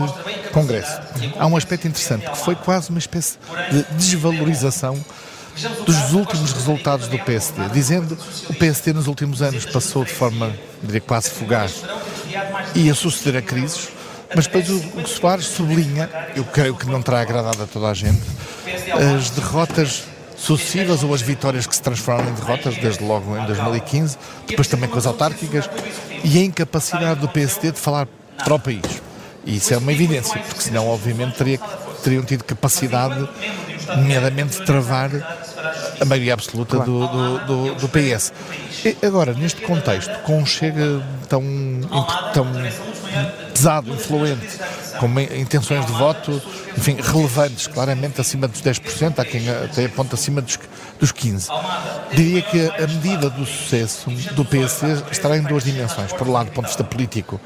Congresso. 0.52 1.00
Há 1.38 1.46
um 1.46 1.56
aspecto 1.56 1.86
interessante, 1.86 2.28
que 2.30 2.38
foi 2.38 2.54
quase 2.54 2.90
uma 2.90 2.98
espécie 2.98 3.38
de 3.70 3.82
desvalorização 3.94 4.98
dos 5.84 6.12
últimos 6.12 6.52
resultados 6.52 7.08
do 7.08 7.18
PSD, 7.18 7.68
dizendo 7.72 8.16
que 8.16 8.52
o 8.52 8.54
PSD 8.54 8.92
nos 8.92 9.06
últimos 9.06 9.42
anos 9.42 9.66
passou 9.66 10.04
de 10.04 10.12
forma, 10.12 10.54
diria, 10.82 11.00
quase 11.00 11.30
fugaz, 11.30 11.82
ia 12.74 12.94
suceder 12.94 13.36
a 13.36 13.42
crises, 13.42 13.88
mas 14.34 14.46
depois 14.46 14.70
o, 14.70 14.76
o 15.00 15.06
Soares 15.06 15.46
sublinha, 15.46 16.08
eu 16.36 16.44
creio 16.44 16.74
que 16.74 16.86
não 16.86 17.02
terá 17.02 17.20
agradado 17.20 17.62
a 17.62 17.66
toda 17.66 17.88
a 17.88 17.94
gente, 17.94 18.22
as 19.16 19.30
derrotas 19.30 20.04
sucessivas 20.36 21.02
ou 21.02 21.12
as 21.12 21.20
vitórias 21.20 21.66
que 21.66 21.74
se 21.74 21.82
transformam 21.82 22.30
em 22.30 22.34
derrotas, 22.34 22.76
desde 22.76 23.04
logo 23.04 23.36
em 23.36 23.44
2015, 23.44 24.16
depois 24.46 24.68
também 24.68 24.88
com 24.88 24.98
as 24.98 25.06
autárquicas, 25.06 25.68
e 26.24 26.38
a 26.38 26.42
incapacidade 26.42 27.20
do 27.20 27.28
PSD 27.28 27.72
de 27.72 27.78
falar 27.78 28.08
para 28.42 28.54
o 28.54 28.58
país. 28.58 28.82
E 29.44 29.56
isso 29.56 29.72
é 29.74 29.76
uma 29.76 29.92
evidência, 29.92 30.38
porque 30.40 30.62
senão, 30.62 30.88
obviamente, 30.88 31.36
teria, 31.36 31.58
teriam 32.02 32.22
tido 32.22 32.44
capacidade, 32.44 33.28
nomeadamente, 33.96 34.62
travar 34.62 35.10
a 36.00 36.04
maioria 36.04 36.34
absoluta 36.34 36.78
do, 36.80 37.06
do, 37.06 37.38
do, 37.38 37.74
do, 37.74 37.88
PS. 37.88 38.32
E 38.84 39.06
agora, 39.06 39.32
neste 39.34 39.62
contexto, 39.62 40.12
com 40.20 40.38
um 40.38 40.46
Chega 40.46 41.02
tão, 41.28 41.42
tão 42.32 42.46
pesado, 43.52 43.92
influente, 43.92 44.58
com 44.98 45.06
intenções 45.20 45.84
de 45.86 45.92
voto, 45.92 46.42
enfim, 46.76 46.96
relevantes, 47.00 47.66
claramente 47.66 48.20
acima 48.20 48.48
dos 48.48 48.62
10%, 48.62 49.18
há 49.18 49.24
quem 49.24 49.48
até 49.48 49.86
aponta 49.86 50.14
acima 50.14 50.40
dos, 50.40 50.58
dos 50.98 51.12
15%. 51.12 51.50
Diria 52.12 52.42
que 52.42 52.68
a 52.68 52.86
medida 52.86 53.30
do 53.30 53.44
sucesso 53.44 54.10
do 54.34 54.44
PSD 54.44 55.02
estará 55.10 55.36
em 55.36 55.42
duas 55.42 55.64
dimensões. 55.64 56.12
Por 56.12 56.26
um 56.26 56.32
lado, 56.32 56.46
do 56.46 56.52
ponto 56.52 56.64
de 56.64 56.70
vista 56.70 56.84
político, 56.84 57.40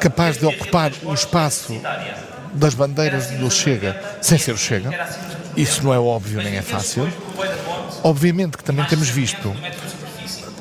capaz 0.00 0.36
de 0.38 0.46
ocupar 0.46 0.92
o 1.02 1.14
espaço 1.14 1.80
das 2.52 2.74
bandeiras 2.74 3.26
do 3.30 3.50
Chega 3.50 4.00
sem 4.20 4.38
ser 4.38 4.52
o 4.52 4.58
Chega. 4.58 4.90
Isso 5.56 5.82
não 5.84 5.92
é 5.92 5.98
óbvio 5.98 6.42
nem 6.42 6.56
é 6.56 6.62
fácil. 6.62 7.10
Obviamente 8.02 8.56
que 8.56 8.64
também 8.64 8.84
temos 8.86 9.08
visto 9.08 9.54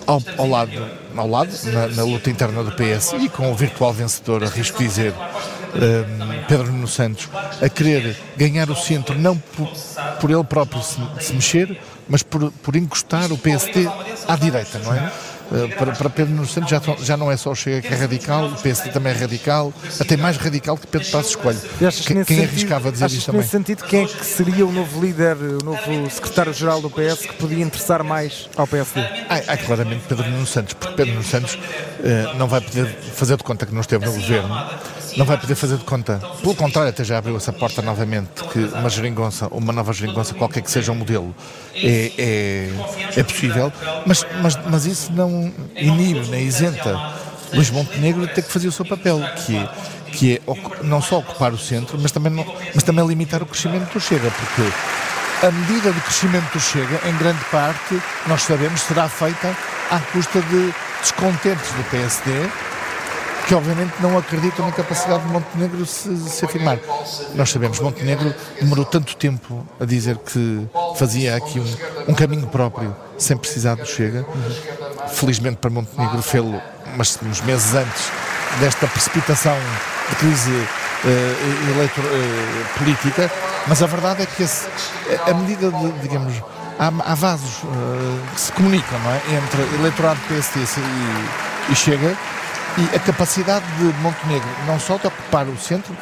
ao, 0.10 0.22
ao 0.38 0.48
lado, 0.48 0.88
ao 1.16 1.28
lado 1.28 1.52
na, 1.66 1.88
na, 1.88 2.04
luta 2.04 2.32
interna 2.32 2.64
do 2.64 2.72
PS 2.72 3.14
e 3.20 3.30
com 3.30 3.52
o 3.52 3.56
virtual 3.56 3.94
vencedor, 3.94 4.44
arrisco 4.44 4.80
dizer, 4.80 5.14
um, 5.14 6.44
Pedro 6.48 6.72
Nuno 6.72 6.88
Santos, 6.88 7.30
a 7.62 7.70
querer 7.70 8.18
ganhar 8.36 8.70
o 8.72 8.76
centro 8.76 9.18
não 9.18 9.38
por, 9.38 9.72
por 10.20 10.32
ele 10.32 10.44
próprio 10.44 10.82
se, 10.82 10.98
se 11.20 11.34
mexer, 11.34 11.80
mas 12.08 12.24
por, 12.24 12.52
por 12.52 12.76
encostar 12.76 13.32
o 13.32 13.38
PSD 13.38 13.88
à 14.28 14.36
direita, 14.36 14.80
não 14.80 14.96
é? 14.96 15.12
Eh, 15.52 15.68
para, 15.76 15.94
para 15.94 16.10
Pedro 16.10 16.34
Nuno 16.34 16.48
Santos 16.48 16.70
já, 16.70 16.82
já 17.02 17.18
não 17.18 17.32
é 17.32 17.38
só 17.38 17.52
o 17.52 17.56
Chega 17.56 17.82
que 17.82 17.94
é 17.94 17.98
radical, 17.98 18.48
o 18.48 18.56
PSD 18.56 18.92
também 18.92 19.14
é 19.14 19.16
radical, 19.16 19.74
até 20.00 20.16
mais 20.16 20.38
radical 20.38 20.78
que 20.78 20.88
Pedro 20.88 21.10
Passos 21.10 21.36
Coelho. 21.36 21.60
Quem, 22.06 22.24
quem 22.24 22.44
arriscava 22.44 22.92
dizer 22.92 23.08
isto 23.08 23.26
também? 23.26 23.42
Nesse 23.42 23.52
sentido, 23.52 23.84
quem 23.84 24.04
é 24.04 24.08
que 24.08 24.26
seria 24.26 24.66
o 24.66 24.72
novo 24.72 25.02
líder, 25.02 25.36
o 25.38 25.64
novo 25.64 26.10
secretário-geral 26.10 26.82
do 26.82 26.90
PS 26.90 27.22
que 27.22 27.34
podia 27.34 27.64
interessar 27.64 28.04
mais 28.04 28.50
ao 28.56 28.68
PSD? 28.68 29.02
Ah, 29.30 29.42
ah 29.48 29.58
claramente 29.58 30.04
Pedro 30.08 30.30
Nuno 30.30 30.46
Santos, 30.46 30.74
porque 30.74 30.96
Pedro 30.96 31.14
Nuno 31.14 31.26
Santos 31.26 31.56
uh, 31.56 32.38
não 32.38 32.48
vai 32.48 32.62
poder 32.62 32.88
fazer 33.14 33.38
de 33.38 33.44
conta 33.44 33.66
que 33.66 33.74
não 33.74 33.82
esteve 33.82 34.06
no 34.06 34.14
governo 34.14 34.70
não 35.20 35.26
vai 35.26 35.38
poder 35.38 35.56
fazer 35.56 35.76
de 35.76 35.84
conta. 35.84 36.18
Pelo 36.42 36.56
contrário, 36.56 36.90
até 36.90 37.04
já 37.04 37.18
abriu 37.18 37.36
essa 37.36 37.52
porta 37.52 37.82
novamente, 37.82 38.42
que 38.54 38.60
uma 38.60 38.90
geringonça, 38.90 39.48
uma 39.52 39.74
nova 39.74 39.92
geringonça, 39.92 40.34
qualquer 40.34 40.62
que 40.62 40.72
seja 40.72 40.94
o 40.94 40.96
modelo, 40.96 41.36
é, 41.76 42.14
é, 42.18 42.70
é 43.18 43.24
possível, 43.24 43.72
mas, 44.06 44.26
mas, 44.42 44.56
mas 44.66 44.86
isso 44.86 45.12
não 45.12 45.52
inibe, 45.76 46.26
nem 46.30 46.46
isenta 46.46 46.98
Luís 47.54 47.70
Montenegro 47.70 48.26
de 48.28 48.34
ter 48.34 48.44
que 48.44 48.52
fazer 48.52 48.70
o 48.70 48.72
seu 48.72 48.86
papel, 48.86 49.20
que 49.46 49.58
é, 49.58 49.70
que 50.10 50.36
é 50.36 50.42
não 50.84 51.02
só 51.02 51.20
ocupar 51.20 51.52
o 51.52 51.58
centro, 51.58 52.00
mas 52.02 52.14
também, 52.14 52.32
não, 52.32 52.46
mas 52.74 52.82
também 52.84 53.06
limitar 53.06 53.44
o 53.44 53.46
crescimento 53.46 53.92
do 53.92 54.00
Chega, 54.00 54.32
porque 54.32 55.46
a 55.46 55.52
medida 55.52 55.92
de 55.92 56.00
crescimento 56.00 56.50
do 56.54 56.62
Chega, 56.62 57.02
em 57.10 57.18
grande 57.18 57.44
parte, 57.52 58.02
nós 58.26 58.44
sabemos, 58.44 58.80
será 58.84 59.10
feita 59.10 59.54
à 59.92 60.00
custa 60.00 60.42
de 60.44 60.74
descontentes 61.02 61.72
do 61.74 61.84
PSD, 61.90 62.50
que 63.50 63.56
obviamente 63.56 63.94
não 64.00 64.16
acreditam 64.16 64.64
na 64.64 64.72
capacidade 64.72 65.24
de 65.24 65.30
Montenegro 65.30 65.84
se, 65.84 66.16
se 66.30 66.46
afirmar. 66.46 66.78
Nós 67.34 67.50
sabemos, 67.50 67.80
Montenegro 67.80 68.32
demorou 68.62 68.86
tanto 68.86 69.16
tempo 69.16 69.66
a 69.80 69.86
dizer 69.86 70.18
que 70.20 70.68
fazia 70.96 71.36
aqui 71.36 71.60
um, 71.60 72.12
um 72.12 72.14
caminho 72.14 72.46
próprio, 72.46 72.96
sem 73.18 73.36
precisar 73.36 73.74
do 73.74 73.88
Chega. 73.88 74.24
Felizmente 75.14 75.56
para 75.56 75.72
Montenegro 75.72 76.22
fê-lo 76.22 76.62
uns 77.26 77.42
meses 77.42 77.74
antes 77.74 78.12
desta 78.60 78.86
precipitação 78.86 79.58
de 80.12 80.16
crise 80.18 80.52
uh, 80.52 81.72
eleitor, 81.76 82.04
uh, 82.04 82.78
política, 82.78 83.32
mas 83.66 83.82
a 83.82 83.88
verdade 83.88 84.22
é 84.22 84.26
que 84.28 84.44
esse, 84.44 84.68
a 85.26 85.34
medida 85.34 85.72
de, 85.72 85.92
digamos, 86.04 86.36
há, 86.78 86.92
há 87.04 87.16
vasos 87.16 87.64
uh, 87.64 88.20
que 88.36 88.42
se 88.42 88.52
comunicam 88.52 89.00
é? 89.08 89.36
entre 89.38 89.64
eleitorado 89.80 90.20
PSD 90.28 90.60
e, 90.60 91.72
e 91.72 91.76
Chega 91.76 92.16
e 92.78 92.96
a 92.96 93.00
capacidade 93.00 93.66
de 93.78 93.84
Montenegro 94.02 94.48
não 94.66 94.80
só 94.80 94.98
de 94.98 95.08
ocupar 95.08 95.48
o 95.48 95.58
centro 95.58 95.96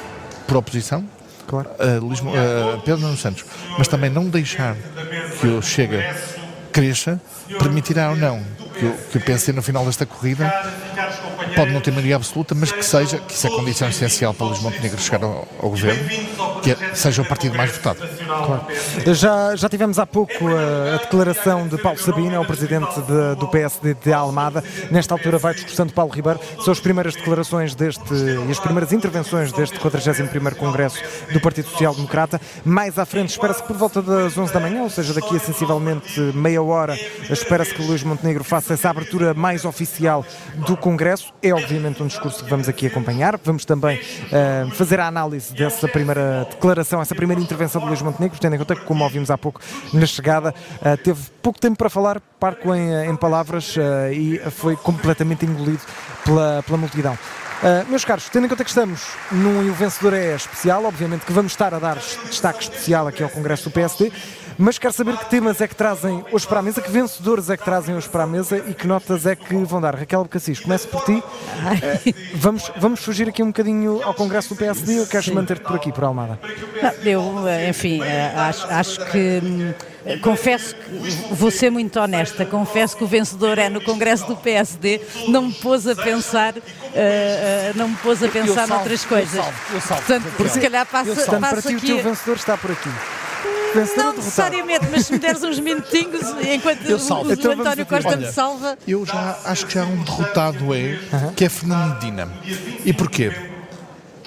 por 0.47 0.57
oposição, 0.57 1.03
claro. 1.47 1.69
uh, 1.79 2.03
Luís, 2.03 2.19
uh, 2.21 2.81
Pedro 2.85 3.01
Nuno 3.01 3.17
Santos, 3.17 3.45
mas 3.77 3.87
também 3.87 4.09
não 4.09 4.25
deixar 4.25 4.75
que 5.39 5.47
o 5.47 5.61
Chega 5.61 6.15
cresça, 6.71 7.19
permitirá 7.59 8.09
ou 8.09 8.15
não 8.15 8.43
que 8.77 8.85
o, 8.85 8.93
que 9.11 9.17
o 9.17 9.21
PSD 9.21 9.53
no 9.53 9.61
final 9.61 9.85
desta 9.85 10.05
corrida 10.05 10.51
pode 11.55 11.71
não 11.71 11.81
ter 11.81 11.91
maioria 11.91 12.15
absoluta, 12.15 12.53
mas 12.55 12.71
que 12.71 12.83
seja, 12.83 13.17
que 13.17 13.33
isso 13.33 13.47
é 13.47 13.49
condição 13.49 13.89
essencial 13.89 14.33
para 14.33 14.47
Luís 14.47 14.61
Montenegro 14.61 14.99
chegar 14.99 15.23
ao, 15.23 15.47
ao 15.61 15.69
governo, 15.69 16.07
que 16.61 16.75
seja 16.95 17.21
o 17.21 17.25
partido 17.25 17.57
mais 17.57 17.71
votado. 17.71 17.99
Claro. 18.25 18.67
Já, 19.13 19.55
já 19.55 19.69
tivemos 19.69 19.99
há 19.99 20.05
pouco 20.05 20.47
a, 20.47 20.95
a 20.95 20.97
declaração 20.97 21.67
de 21.67 21.77
Paulo 21.77 21.99
Sabina, 21.99 22.39
o 22.39 22.45
presidente 22.45 23.01
de, 23.01 23.35
do 23.39 23.47
PSD 23.47 23.95
de 23.95 24.13
Almada. 24.13 24.63
Nesta 24.91 25.13
altura 25.13 25.37
vai 25.37 25.53
discussando 25.53 25.93
Paulo 25.93 26.11
Ribeiro. 26.11 26.39
São 26.63 26.71
as 26.71 26.79
primeiras 26.79 27.15
declarações 27.15 27.75
deste 27.75 28.13
e 28.47 28.51
as 28.51 28.59
primeiras 28.59 28.91
intervenções 28.91 29.51
deste 29.51 29.77
41º 29.79 30.55
Congresso 30.55 31.01
do 31.31 31.39
Partido 31.39 31.69
Social 31.69 31.95
Democrata. 31.95 32.39
Mais 32.63 32.97
à 32.99 33.05
frente, 33.05 33.29
espera-se 33.29 33.63
por 33.63 33.75
volta 33.75 34.01
das 34.01 34.37
11 34.37 34.53
da 34.53 34.59
manhã, 34.59 34.83
ou 34.83 34.89
seja, 34.89 35.13
daqui 35.13 35.35
a 35.35 35.39
sensivelmente 35.39 36.19
meia 36.33 36.61
hora, 36.61 36.97
espera-se 37.29 37.73
que 37.73 37.81
Luís 37.81 38.03
Montenegro 38.03 38.43
faça 38.43 38.66
essa 38.73 38.89
abertura 38.89 39.33
mais 39.33 39.65
oficial 39.65 40.25
do 40.65 40.75
Congresso. 40.75 41.33
É 41.41 41.53
obviamente 41.53 42.01
um 42.01 42.07
discurso 42.07 42.43
que 42.43 42.49
vamos 42.49 42.67
aqui 42.67 42.87
acompanhar. 42.87 43.39
Vamos 43.43 43.65
também 43.65 43.99
uh, 43.99 44.71
fazer 44.71 44.99
a 44.99 45.07
análise 45.07 45.53
dessa 45.53 45.87
primeira 45.87 46.47
declaração, 46.49 47.01
essa 47.01 47.15
primeira 47.15 47.41
intervenção 47.41 47.81
de 47.81 47.87
Luís 47.87 48.01
Montenegro, 48.01 48.39
tendo 48.39 48.55
em 48.55 48.59
conta 48.59 48.75
que, 48.75 48.85
como 48.85 49.03
ouvimos 49.03 49.31
há 49.31 49.37
pouco 49.37 49.61
na 49.93 50.05
chegada, 50.05 50.53
uh, 50.81 50.97
teve 50.97 51.21
pouco 51.41 51.59
tempo 51.59 51.77
para 51.77 51.89
falar, 51.89 52.19
parco 52.39 52.73
em, 52.73 53.09
em 53.09 53.15
palavras 53.15 53.75
uh, 53.75 54.11
e 54.11 54.39
foi 54.51 54.75
completamente 54.75 55.45
engolido 55.45 55.81
pela, 56.23 56.63
pela 56.63 56.77
multidão. 56.77 57.17
Uh, 57.57 57.89
meus 57.89 58.05
caros, 58.05 58.29
tendo 58.29 58.45
em 58.45 58.49
conta 58.49 58.63
que 58.63 58.69
estamos 58.69 59.07
num 59.31 59.65
e 59.65 59.69
o 59.69 59.73
vencedor 59.73 60.13
é 60.13 60.35
especial, 60.35 60.85
obviamente 60.85 61.25
que 61.25 61.33
vamos 61.33 61.53
estar 61.53 61.73
a 61.73 61.79
dar 61.79 61.97
destaque 62.29 62.61
especial 62.61 63.07
aqui 63.07 63.23
ao 63.23 63.29
Congresso 63.29 63.69
do 63.69 63.71
PSD, 63.73 64.11
mas 64.57 64.77
quero 64.77 64.93
saber 64.93 65.17
que 65.17 65.29
temas 65.29 65.61
é 65.61 65.67
que 65.67 65.75
trazem 65.75 66.23
hoje 66.31 66.47
para 66.47 66.59
a 66.59 66.61
mesa, 66.61 66.81
que 66.81 66.89
vencedores 66.89 67.49
é 67.49 67.57
que 67.57 67.63
trazem 67.63 67.95
hoje 67.95 68.09
para 68.09 68.23
a 68.23 68.27
mesa 68.27 68.57
e 68.57 68.73
que 68.73 68.87
notas 68.87 69.25
é 69.25 69.35
que 69.35 69.55
vão 69.55 69.79
dar. 69.79 69.95
Raquel 69.95 70.23
Bocassis, 70.23 70.59
começo 70.59 70.87
por 70.87 71.03
ti. 71.03 71.13
Uh, 71.13 72.13
vamos, 72.35 72.71
vamos 72.77 72.99
fugir 73.03 73.29
aqui 73.29 73.43
um 73.43 73.47
bocadinho 73.47 74.03
ao 74.03 74.13
Congresso 74.13 74.49
do 74.49 74.55
PSD 74.55 74.99
ou 74.99 75.07
queres 75.07 75.27
manter-te 75.29 75.63
por 75.63 75.75
aqui, 75.75 75.91
por 75.91 76.03
Almada? 76.03 76.39
Não, 76.81 76.91
eu, 77.03 77.69
enfim, 77.69 78.01
acho, 78.01 78.67
acho 78.67 79.05
que. 79.11 79.41
Confesso 80.21 80.75
que 80.75 81.33
vou 81.33 81.51
ser 81.51 81.69
muito 81.69 81.99
honesta, 81.99 82.45
confesso 82.45 82.95
que 82.95 83.03
o 83.03 83.07
vencedor 83.07 83.57
é 83.57 83.69
no 83.69 83.81
Congresso 83.81 84.25
do 84.27 84.35
PSD, 84.35 85.01
não 85.27 85.47
me 85.47 85.53
pôs 85.53 85.87
a 85.87 85.95
pensar, 85.95 86.53
uh, 86.55 86.59
uh, 86.59 86.61
não 87.75 87.89
me 87.89 87.95
pôs 87.97 88.23
a 88.23 88.27
pensar 88.29 88.67
salvo, 88.67 88.73
noutras 88.73 89.05
coisas. 89.05 89.35
Eu 89.35 89.43
salvo, 89.43 89.57
eu 89.73 89.81
salvo, 89.81 90.03
Portanto, 90.03 90.33
porque 90.37 90.53
se 90.53 90.59
calhar 90.59 90.85
passa, 90.85 91.15
passa 91.15 91.39
para 91.39 91.61
ti 91.61 91.75
aqui... 91.75 91.75
o 91.75 91.95
teu 91.95 92.03
vencedor 92.03 92.35
está 92.37 92.57
por 92.57 92.71
aqui. 92.71 92.89
Vencedor 93.73 94.03
não 94.05 94.13
necessariamente, 94.13 94.85
mas 94.89 95.05
se 95.05 95.13
me 95.13 95.19
deres 95.19 95.43
uns 95.43 95.59
minutinhos 95.59 96.23
enquanto 96.53 96.89
eu 96.89 96.97
salvo. 96.97 97.29
o, 97.29 97.33
então 97.33 97.51
António 97.51 97.85
Costa 97.85 98.09
Olha, 98.09 98.17
me 98.17 98.31
salva. 98.31 98.77
Eu 98.87 99.05
já 99.05 99.37
acho 99.45 99.65
que 99.65 99.73
já 99.73 99.83
há 99.83 99.85
um 99.85 100.03
derrotado 100.03 100.73
é, 100.73 100.77
uh 100.77 100.99
-huh. 101.11 101.33
que 101.35 101.45
é 101.45 101.49
Fernando 101.49 101.95
Medina. 101.95 102.31
E 102.85 102.93
porquê? 102.93 103.31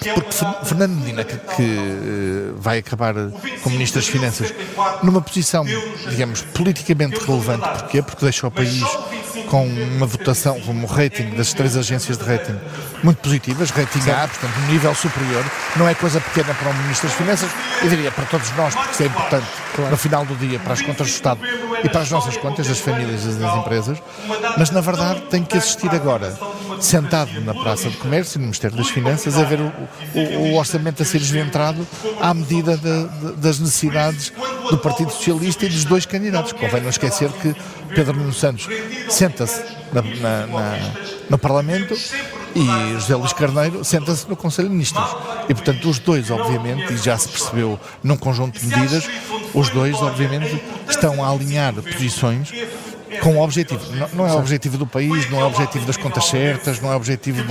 Porque 0.09 0.65
Fernando 0.65 0.95
Medina, 0.95 1.23
que, 1.23 1.37
que, 1.37 1.77
eh, 1.77 2.53
vai 2.55 2.79
acabar 2.79 3.13
como 3.61 3.75
Ministro 3.75 4.01
das 4.01 4.09
Finanças, 4.09 4.53
numa 5.03 5.21
posição, 5.21 5.63
digamos, 6.09 6.41
politicamente 6.41 7.19
relevante, 7.23 7.67
porquê? 7.67 8.01
Porque 8.01 8.25
deixa 8.25 8.47
o 8.47 8.51
país 8.51 8.83
com 9.47 9.65
uma 9.65 10.05
votação, 10.05 10.59
com 10.61 10.71
um 10.71 10.85
rating 10.85 11.31
das 11.31 11.53
três 11.53 11.77
agências 11.77 12.17
de 12.17 12.23
rating 12.23 12.57
muito 13.03 13.17
positivas, 13.17 13.69
rating 13.69 14.09
A, 14.09 14.27
portanto, 14.27 14.53
um 14.63 14.71
nível 14.71 14.95
superior, 14.95 15.43
não 15.75 15.87
é 15.87 15.93
coisa 15.93 16.19
pequena 16.19 16.53
para 16.53 16.69
o 16.69 16.73
Ministro 16.73 17.07
das 17.07 17.17
Finanças, 17.17 17.49
eu 17.83 17.89
diria 17.89 18.11
para 18.11 18.25
todos 18.25 18.49
nós, 18.55 18.73
porque 18.73 18.91
isso 18.91 19.03
é 19.03 19.05
importante 19.07 19.47
claro. 19.75 19.91
no 19.91 19.97
final 19.97 20.25
do 20.25 20.35
dia 20.35 20.59
para 20.59 20.73
as 20.73 20.81
contas 20.81 21.07
do 21.07 21.13
Estado 21.13 21.41
e 21.83 21.89
para 21.89 22.01
as 22.01 22.11
nossas 22.11 22.37
contas, 22.37 22.67
das 22.67 22.79
famílias 22.79 23.23
e 23.23 23.39
das 23.39 23.55
empresas, 23.57 23.97
mas 24.57 24.71
na 24.71 24.81
verdade 24.81 25.21
tem 25.29 25.43
que 25.43 25.57
assistir 25.57 25.89
agora 25.89 26.35
sentado 26.81 27.39
na 27.41 27.53
Praça 27.53 27.89
de 27.89 27.97
Comércio, 27.97 28.39
no 28.39 28.45
Ministério 28.45 28.75
das 28.75 28.89
Finanças, 28.89 29.37
a 29.37 29.43
ver 29.43 29.59
o, 29.59 29.71
o, 30.15 30.37
o 30.51 30.55
orçamento 30.55 31.01
a 31.01 31.05
ser 31.05 31.19
desventrado 31.19 31.87
à 32.19 32.33
medida 32.33 32.77
de, 32.77 33.07
de, 33.07 33.31
das 33.37 33.59
necessidades 33.59 34.33
do 34.69 34.77
Partido 34.77 35.11
Socialista 35.11 35.65
e 35.65 35.69
dos 35.69 35.85
dois 35.85 36.05
candidatos. 36.05 36.53
Convém 36.53 36.81
não 36.81 36.89
esquecer 36.89 37.29
que 37.33 37.55
Pedro 37.93 38.17
Nuno 38.17 38.33
Santos 38.33 38.67
senta-se 39.09 39.63
na, 39.93 40.01
na, 40.01 40.47
na, 40.47 40.91
no 41.29 41.37
Parlamento 41.37 41.95
e 42.55 42.93
José 42.93 43.15
Luís 43.15 43.33
Carneiro 43.33 43.83
senta-se 43.83 44.27
no 44.27 44.35
Conselho 44.35 44.67
de 44.67 44.73
Ministros. 44.73 45.15
E, 45.47 45.53
portanto, 45.53 45.89
os 45.89 45.99
dois, 45.99 46.29
obviamente, 46.29 46.93
e 46.93 46.97
já 46.97 47.17
se 47.17 47.29
percebeu 47.29 47.79
num 48.03 48.17
conjunto 48.17 48.59
de 48.59 48.65
medidas, 48.65 49.07
os 49.53 49.69
dois, 49.69 49.95
obviamente, 50.01 50.61
estão 50.89 51.23
a 51.23 51.29
alinhar 51.31 51.73
posições 51.73 52.51
com 53.19 53.35
o 53.35 53.41
objetivo. 53.41 53.81
Não, 53.95 54.09
não 54.13 54.27
é 54.27 54.33
o 54.33 54.37
objetivo 54.37 54.77
do 54.77 54.87
país, 54.87 55.29
não 55.29 55.39
é 55.41 55.43
o 55.43 55.47
objetivo 55.47 55.85
das 55.85 55.97
contas 55.97 56.25
certas, 56.25 56.79
não 56.79 56.91
é 56.91 56.93
o 56.93 56.97
objetivo 56.97 57.43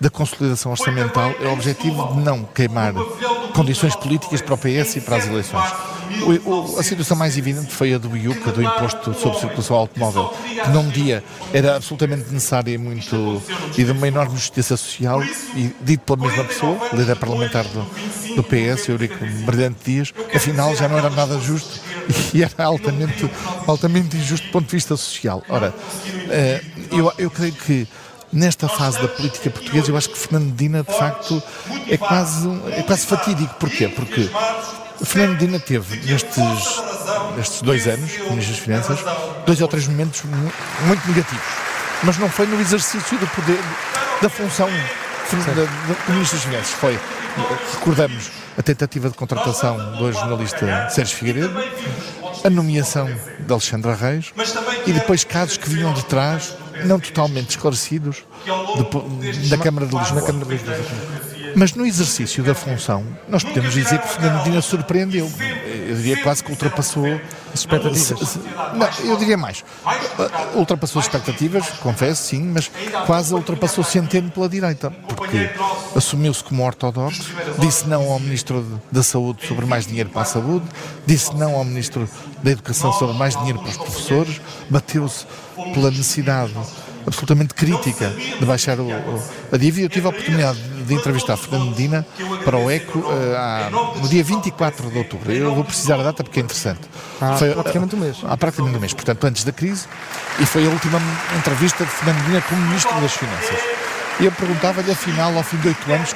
da 0.00 0.10
consolidação 0.10 0.72
orçamental, 0.72 1.32
é 1.40 1.46
o 1.46 1.52
objetivo 1.52 2.14
de 2.14 2.20
não 2.20 2.44
queimar 2.44 2.94
condições 3.54 3.94
políticas 3.96 4.40
para 4.40 4.54
o 4.54 4.58
PS 4.58 4.96
e 4.96 5.00
para 5.00 5.16
as 5.16 5.26
eleições. 5.26 5.70
O, 6.22 6.50
o, 6.50 6.78
a 6.78 6.82
situação 6.82 7.16
mais 7.16 7.36
evidente 7.36 7.72
foi 7.72 7.92
a 7.92 7.98
do 7.98 8.16
IUCA, 8.16 8.52
do 8.52 8.62
Imposto 8.62 9.14
sobre 9.14 9.38
Circulação 9.40 9.76
Automóvel, 9.76 10.32
que 10.62 10.68
num 10.70 10.88
dia 10.88 11.24
era 11.52 11.76
absolutamente 11.76 12.30
necessário 12.32 12.72
e, 12.72 12.78
muito, 12.78 13.42
e 13.76 13.84
de 13.84 13.90
uma 13.90 14.06
enorme 14.06 14.36
justiça 14.36 14.76
social, 14.76 15.22
e 15.56 15.74
dito 15.80 16.04
pela 16.04 16.28
mesma 16.28 16.44
pessoa, 16.44 16.78
líder 16.92 17.16
parlamentar 17.16 17.64
do, 17.64 17.82
do 18.36 18.44
PS, 18.44 18.88
Eurico 18.88 19.24
Brilhante 19.44 19.78
Dias, 19.84 20.14
afinal 20.34 20.74
já 20.76 20.88
não 20.88 20.98
era 20.98 21.10
nada 21.10 21.38
justo 21.40 21.80
e 22.34 22.42
era 22.42 22.64
altamente, 22.64 23.30
altamente 23.66 24.16
injusto 24.16 24.46
do 24.46 24.52
ponto 24.52 24.66
de 24.66 24.72
vista 24.72 24.96
social. 24.96 25.42
Ora, 25.48 25.74
eh, 26.30 26.60
eu, 26.90 27.12
eu 27.18 27.30
creio 27.30 27.52
que 27.52 27.86
nesta 28.32 28.68
fase 28.68 29.00
da 29.00 29.08
política 29.08 29.48
portuguesa, 29.48 29.90
eu 29.90 29.96
acho 29.96 30.10
que 30.10 30.18
Fernando 30.18 30.46
Medina, 30.46 30.82
de 30.82 30.92
facto, 30.92 31.42
é 31.88 31.96
quase, 31.96 32.48
é 32.72 32.82
quase 32.82 33.06
fatídico. 33.06 33.54
Porquê? 33.54 33.88
Porque 33.88 34.28
Fernando 35.04 35.40
Medina 35.40 35.60
teve, 35.60 35.96
nestes, 36.04 36.82
nestes 37.36 37.62
dois 37.62 37.86
anos, 37.86 38.10
Ministro 38.30 38.54
das 38.54 38.58
Finanças, 38.58 38.98
dois 39.46 39.60
ou 39.60 39.68
três 39.68 39.86
momentos 39.86 40.22
muito 40.24 41.08
negativos. 41.08 41.44
Mas 42.02 42.18
não 42.18 42.28
foi 42.28 42.46
no 42.46 42.60
exercício 42.60 43.16
do 43.18 43.26
poder, 43.28 43.58
da 44.20 44.28
função 44.28 44.68
do 44.68 46.12
Ministro 46.12 46.36
das 46.36 46.44
Finanças. 46.44 46.70
Foi, 46.70 46.98
recordamos, 47.74 48.30
a 48.56 48.62
tentativa 48.62 49.08
de 49.08 49.16
contratação 49.16 49.96
do 49.96 50.12
jornalista 50.12 50.88
Sérgio 50.90 51.16
Figueiredo, 51.16 51.54
a 52.44 52.50
nomeação 52.50 53.06
de 53.06 53.52
Alexandra 53.52 53.94
Reis 53.94 54.32
e 54.86 54.92
depois 54.92 55.24
casos 55.24 55.56
que 55.56 55.68
vinham 55.68 55.92
de 55.92 56.04
trás, 56.04 56.56
não 56.84 57.00
totalmente 57.00 57.50
esclarecidos, 57.50 58.24
de, 59.20 59.48
da 59.48 59.58
Câmara 59.58 59.86
de 59.86 59.96
Lisboa. 59.96 60.22
Mas 61.56 61.74
no 61.74 61.86
exercício 61.86 62.42
da 62.42 62.54
função, 62.54 63.04
nós 63.28 63.44
podemos 63.44 63.72
dizer 63.72 63.98
que 64.00 64.08
Fernando 64.08 64.38
Medina 64.38 64.60
surpreendeu. 64.60 65.30
Eu 65.86 65.96
diria 65.96 66.22
quase 66.22 66.42
que 66.42 66.50
ultrapassou 66.50 67.04
as 67.52 67.60
expectativas. 67.60 68.38
Não, 68.74 69.10
eu 69.10 69.16
diria 69.16 69.36
mais. 69.36 69.64
Ultrapassou 70.54 71.00
as 71.00 71.06
expectativas, 71.06 71.68
confesso, 71.80 72.22
sim, 72.22 72.42
mas 72.42 72.70
quase 73.06 73.34
ultrapassou 73.34 73.84
Centeno 73.84 74.30
pela 74.30 74.48
direita, 74.48 74.90
porque 74.90 75.50
assumiu-se 75.94 76.42
como 76.42 76.64
ortodoxo, 76.64 77.30
disse 77.58 77.86
não 77.86 78.10
ao 78.10 78.18
Ministro 78.18 78.80
da 78.90 79.02
Saúde 79.02 79.46
sobre 79.46 79.66
mais 79.66 79.86
dinheiro 79.86 80.10
para 80.10 80.22
a 80.22 80.24
saúde, 80.24 80.64
disse 81.06 81.34
não 81.36 81.54
ao 81.54 81.64
Ministro 81.64 82.08
da 82.42 82.50
Educação 82.50 82.92
sobre 82.92 83.16
mais 83.16 83.36
dinheiro 83.36 83.58
para 83.58 83.70
os 83.70 83.76
professores, 83.76 84.40
bateu-se 84.68 85.26
pela 85.72 85.90
necessidade 85.90 86.54
absolutamente 87.06 87.54
crítica 87.54 88.08
de 88.10 88.44
baixar 88.44 88.80
o, 88.80 88.88
o, 88.88 89.22
a 89.52 89.56
dívida. 89.56 89.86
Eu 89.86 89.90
tive 89.90 90.06
a 90.06 90.10
oportunidade 90.10 90.58
de 90.84 90.94
entrevistar 90.94 91.36
Fernando 91.36 91.70
Medina 91.70 92.06
para 92.44 92.56
o 92.56 92.70
ECO 92.70 92.98
uh, 92.98 93.36
há, 93.36 93.70
no 94.00 94.08
dia 94.08 94.22
24 94.22 94.90
de 94.90 94.98
outubro. 94.98 95.32
Eu 95.32 95.54
vou 95.54 95.64
precisar 95.64 95.98
a 96.00 96.02
data 96.02 96.22
porque 96.22 96.40
é 96.40 96.42
interessante. 96.42 96.80
Há 97.20 97.36
foi, 97.36 97.52
praticamente 97.52 97.96
um 97.96 97.98
mês. 97.98 98.18
Há 98.24 98.36
praticamente 98.36 98.76
um 98.76 98.80
mês, 98.80 98.94
portanto, 98.94 99.24
antes 99.24 99.44
da 99.44 99.52
crise, 99.52 99.86
e 100.38 100.46
foi 100.46 100.66
a 100.66 100.70
última 100.70 101.00
entrevista 101.36 101.84
de 101.84 101.90
Fernando 101.90 102.20
Medina 102.22 102.42
como 102.42 102.60
Ministro 102.62 103.00
das 103.00 103.12
Finanças. 103.12 103.58
E 104.20 104.26
eu 104.26 104.32
perguntava-lhe, 104.32 104.90
afinal, 104.90 105.36
ao 105.36 105.42
fim 105.42 105.56
de 105.56 105.68
oito 105.68 105.92
anos, 105.92 106.14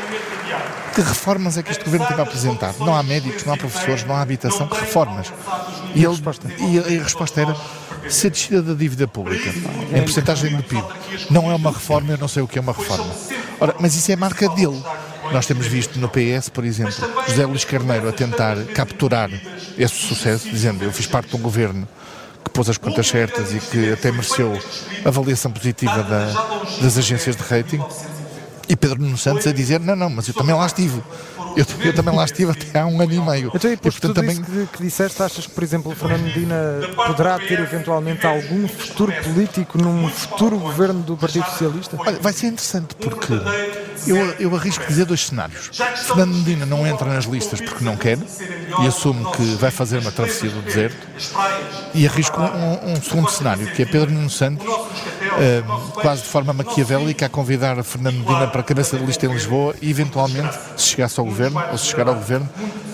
que 0.98 1.02
reformas 1.02 1.56
é 1.56 1.62
que 1.62 1.70
este 1.70 1.84
governo 1.84 2.06
tem 2.06 2.16
a 2.16 2.22
apresentar? 2.22 2.74
Não 2.80 2.92
há 2.92 3.04
médicos, 3.04 3.44
não 3.44 3.54
há 3.54 3.56
professores, 3.56 4.04
não 4.04 4.16
há 4.16 4.20
habitação, 4.20 4.66
que 4.66 4.80
reformas? 4.80 5.32
E, 5.94 6.04
ele, 6.04 6.94
e 6.94 6.98
a, 6.98 7.02
resposta 7.04 7.40
era 7.40 7.56
se 8.08 8.26
a 8.26 8.30
descida 8.30 8.60
da 8.60 8.74
dívida 8.74 9.06
pública 9.06 9.48
em 9.94 10.02
porcentagem 10.02 10.56
do 10.56 10.62
PIB 10.64 10.84
não 11.30 11.52
é 11.52 11.54
uma 11.54 11.70
reforma, 11.70 12.12
eu 12.12 12.18
não 12.18 12.26
sei 12.26 12.42
o 12.42 12.48
que 12.48 12.58
é 12.58 12.60
uma 12.60 12.72
reforma. 12.72 13.06
Ora, 13.60 13.76
mas 13.78 13.94
isso 13.94 14.10
é 14.10 14.16
marca 14.16 14.48
dele. 14.48 14.82
Nós 15.32 15.46
temos 15.46 15.68
visto 15.68 16.00
no 16.00 16.08
PS, 16.08 16.48
por 16.48 16.64
exemplo, 16.64 16.94
José 17.28 17.46
Luís 17.46 17.64
Carneiro 17.64 18.08
a 18.08 18.12
tentar 18.12 18.56
capturar 18.74 19.30
esse 19.78 19.94
sucesso, 19.94 20.48
dizendo 20.48 20.82
eu 20.82 20.92
fiz 20.92 21.06
parte 21.06 21.30
de 21.30 21.36
um 21.36 21.40
governo 21.40 21.86
que 22.44 22.50
pôs 22.50 22.68
as 22.68 22.76
contas 22.76 23.06
certas 23.06 23.54
e 23.54 23.60
que 23.60 23.92
até 23.92 24.10
mereceu 24.10 24.58
avaliação 25.04 25.52
positiva 25.52 26.02
da, 26.02 26.32
das 26.82 26.98
agências 26.98 27.36
de 27.36 27.42
rating. 27.44 27.80
E 28.68 28.76
Pedro 28.76 29.00
Nuno 29.00 29.16
Santos 29.16 29.46
a 29.46 29.52
dizer, 29.52 29.80
não, 29.80 29.96
não, 29.96 30.10
mas 30.10 30.28
eu 30.28 30.34
também 30.34 30.54
lá 30.54 30.66
estive. 30.66 31.02
Eu, 31.56 31.66
eu, 31.84 31.94
também 31.94 32.14
lá 32.14 32.24
estive 32.24 32.52
até 32.52 32.78
há 32.78 32.86
um 32.86 33.00
ano 33.00 33.12
e 33.12 33.20
meio. 33.20 33.50
Então, 33.54 33.72
e, 33.72 33.76
por 33.76 33.90
portanto, 33.90 34.14
também... 34.14 34.36
que, 34.40 34.68
que 34.76 34.82
disseste, 34.82 35.20
achas 35.22 35.46
que, 35.46 35.52
por 35.52 35.64
exemplo, 35.64 35.90
o 35.90 35.94
Fernando 35.94 36.22
Medina 36.22 36.56
poderá 36.94 37.38
ter 37.38 37.58
eventualmente 37.58 38.26
algum 38.26 38.68
futuro 38.68 39.12
político 39.24 39.78
num 39.78 40.08
futuro 40.08 40.58
governo 40.58 41.02
do 41.02 41.16
Partido 41.16 41.46
Socialista? 41.46 41.96
Olha, 41.98 42.18
vai 42.20 42.32
ser 42.32 42.48
interessante 42.48 42.94
porque 42.94 43.32
eu, 44.06 44.16
eu 44.38 44.54
arrisco 44.54 44.86
dizer 44.86 45.06
dois 45.06 45.26
cenários. 45.26 45.70
Fernando 46.06 46.34
Medina 46.34 46.66
não 46.66 46.86
entra 46.86 47.12
nas 47.12 47.24
listas 47.24 47.60
porque 47.60 47.82
não 47.82 47.96
quer 47.96 48.18
e 48.82 48.86
assume 48.86 49.24
que 49.32 49.42
vai 49.56 49.70
fazer 49.70 49.98
uma 49.98 50.12
travessia 50.12 50.50
do 50.50 50.62
deserto. 50.62 51.08
E 51.94 52.06
arrisco 52.06 52.40
um, 52.40 52.92
um 52.92 53.02
segundo 53.02 53.30
cenário, 53.30 53.66
que 53.72 53.82
é 53.82 53.86
Pedro 53.86 54.10
Nuno 54.10 54.30
Santos, 54.30 54.66
quase 55.94 56.22
de 56.22 56.28
forma 56.28 56.52
maquiavélica, 56.52 57.26
a 57.26 57.28
convidar 57.28 57.78
a 57.78 57.82
Fernando 57.82 58.16
Medina 58.16 58.46
para 58.48 58.60
a 58.60 58.64
cabeça 58.64 58.96
de 58.96 59.04
lista 59.04 59.26
em 59.26 59.32
Lisboa 59.32 59.74
e, 59.80 59.90
eventualmente, 59.90 60.56
se 60.76 60.88
chegasse 60.88 61.18
ao 61.18 61.26
governo, 61.26 61.60
ou 61.70 61.78
se 61.78 61.86
chegar 61.86 62.08
ao 62.08 62.14
governo, 62.14 62.48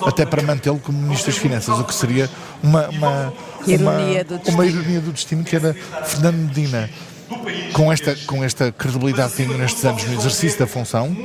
até 0.07 0.25
para 0.25 0.43
mantê-lo 0.43 0.79
como 0.79 0.99
Ministro 0.99 1.33
das 1.33 1.41
Finanças, 1.41 1.79
o 1.79 1.85
que 1.85 1.95
seria 1.95 2.29
uma, 2.63 2.89
uma, 2.89 3.33
uma, 3.67 3.93
uma 4.49 4.67
ironia 4.67 5.01
do 5.01 5.13
destino, 5.13 5.45
que 5.45 5.57
era 5.57 5.75
Fernando 6.05 6.37
Medina 6.37 6.91
com 7.73 7.93
esta, 7.93 8.15
com 8.27 8.45
esta 8.45 8.71
credibilidade 8.73 9.33
que 9.33 9.37
tenho 9.39 9.59
nestes 9.59 9.85
anos 9.85 10.05
no 10.05 10.15
exercício 10.15 10.59
da 10.59 10.67
função, 10.67 11.17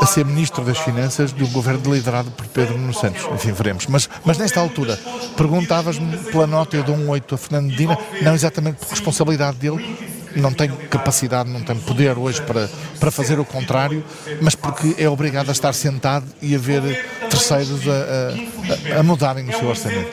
a 0.00 0.06
ser 0.06 0.24
Ministro 0.24 0.64
das 0.64 0.78
Finanças 0.78 1.32
de 1.32 1.44
um 1.44 1.48
governo 1.48 1.94
liderado 1.94 2.30
por 2.32 2.46
Pedro 2.46 2.76
Nuno 2.76 2.92
Santos. 2.92 3.24
Enfim, 3.32 3.52
veremos. 3.52 3.86
Mas, 3.86 4.08
mas 4.24 4.38
nesta 4.38 4.60
altura, 4.60 4.98
perguntavas-me 5.36 6.16
pela 6.18 6.46
nota, 6.46 6.76
eu 6.76 6.82
dou 6.82 6.96
um 6.96 7.08
8 7.10 7.34
a 7.34 7.38
Fernando 7.38 7.70
Medina, 7.70 7.96
não 8.22 8.34
exatamente 8.34 8.76
por 8.76 8.88
responsabilidade 8.88 9.56
dele, 9.58 9.96
não 10.36 10.52
tem 10.52 10.70
capacidade, 10.90 11.50
não 11.50 11.62
tem 11.62 11.76
poder 11.76 12.18
hoje 12.18 12.40
para, 12.42 12.68
para 12.98 13.10
fazer 13.10 13.38
o 13.38 13.44
contrário, 13.44 14.04
mas 14.40 14.54
porque 14.54 14.94
é 14.98 15.08
obrigado 15.08 15.48
a 15.48 15.52
estar 15.52 15.72
sentado 15.72 16.26
e 16.40 16.54
a 16.54 16.58
ver 16.58 17.04
terceiros 17.28 17.80
a, 17.88 18.96
a, 18.96 19.00
a 19.00 19.02
mudarem 19.02 19.48
o 19.48 19.58
seu 19.58 19.68
orçamento. 19.68 20.10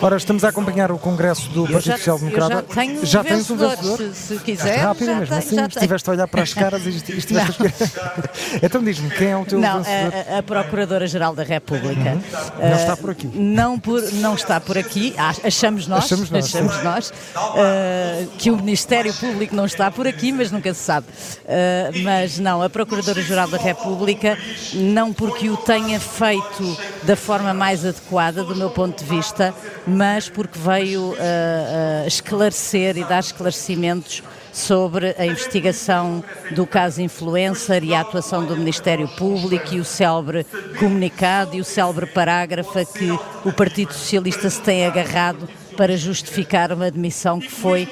Ora, 0.00 0.16
estamos 0.16 0.44
a 0.44 0.48
acompanhar 0.48 0.92
o 0.92 0.98
Congresso 0.98 1.48
do 1.50 1.62
Partido 1.62 1.82
já, 1.82 1.96
Social 1.96 2.18
Democrata. 2.18 2.54
Já, 2.54 2.62
tenho 2.62 3.06
já 3.06 3.24
tens 3.24 3.50
um 3.50 3.56
vencedor, 3.56 3.96
se, 3.96 4.14
se 4.14 4.36
quiser. 4.38 4.78
Rápido 4.80 5.06
já 5.06 5.18
mesmo, 5.18 5.28
tem, 5.28 5.38
assim, 5.38 5.66
estiveste 5.66 6.10
a 6.10 6.12
olhar 6.12 6.28
para 6.28 6.42
as 6.42 6.52
caras 6.52 6.84
e 6.84 6.90
estiveste 6.90 7.38
a 7.38 7.48
escolher. 7.48 7.72
então 8.62 8.84
diz-me, 8.84 9.08
quem 9.10 9.28
é 9.28 9.36
o 9.36 9.44
teu 9.44 9.58
não, 9.58 9.82
vencedor? 9.82 10.12
A, 10.30 10.38
a 10.38 10.42
Procuradora-Geral 10.42 11.34
da 11.34 11.42
República. 11.42 12.10
Uhum. 12.10 12.18
Uh, 12.18 12.70
não 12.70 12.76
está 12.76 12.96
por 12.96 13.10
aqui. 13.10 13.26
Não, 13.34 13.78
por, 13.78 14.12
não 14.12 14.34
está 14.34 14.60
por 14.60 14.76
aqui, 14.76 15.14
achamos 15.42 15.86
nós, 15.86 16.04
achamos 16.04 16.30
nós, 16.30 16.44
achamos 16.44 16.82
nós 16.82 17.10
uh, 17.10 18.26
que 18.36 18.50
o 18.50 18.56
Ministério 18.56 19.14
Público 19.14 19.53
não 19.54 19.66
está 19.66 19.90
por 19.90 20.06
aqui, 20.06 20.32
mas 20.32 20.50
nunca 20.50 20.72
se 20.74 20.80
sabe. 20.80 21.06
Uh, 21.44 22.02
mas 22.02 22.38
não, 22.38 22.62
a 22.62 22.68
Procuradora-Geral 22.68 23.48
da 23.48 23.58
República, 23.58 24.38
não 24.74 25.12
porque 25.12 25.48
o 25.48 25.56
tenha 25.56 26.00
feito 26.00 26.76
da 27.02 27.16
forma 27.16 27.54
mais 27.54 27.84
adequada, 27.84 28.42
do 28.42 28.56
meu 28.56 28.70
ponto 28.70 29.02
de 29.02 29.08
vista, 29.08 29.54
mas 29.86 30.28
porque 30.28 30.58
veio 30.58 31.00
uh, 31.00 31.14
uh, 31.14 32.06
esclarecer 32.06 32.96
e 32.96 33.04
dar 33.04 33.20
esclarecimentos 33.20 34.22
sobre 34.52 35.16
a 35.18 35.26
investigação 35.26 36.22
do 36.52 36.64
caso 36.64 37.02
influencer 37.02 37.82
e 37.82 37.92
a 37.92 38.00
atuação 38.00 38.46
do 38.46 38.56
Ministério 38.56 39.08
Público 39.08 39.74
e 39.74 39.80
o 39.80 39.84
célebre 39.84 40.46
comunicado 40.78 41.56
e 41.56 41.60
o 41.60 41.64
célebre 41.64 42.06
parágrafo 42.06 42.86
que 42.86 43.10
o 43.44 43.52
Partido 43.52 43.92
Socialista 43.92 44.48
se 44.48 44.62
tem 44.62 44.86
agarrado 44.86 45.48
para 45.76 45.96
justificar 45.96 46.72
uma 46.72 46.86
admissão 46.86 47.40
que 47.40 47.50
foi 47.50 47.88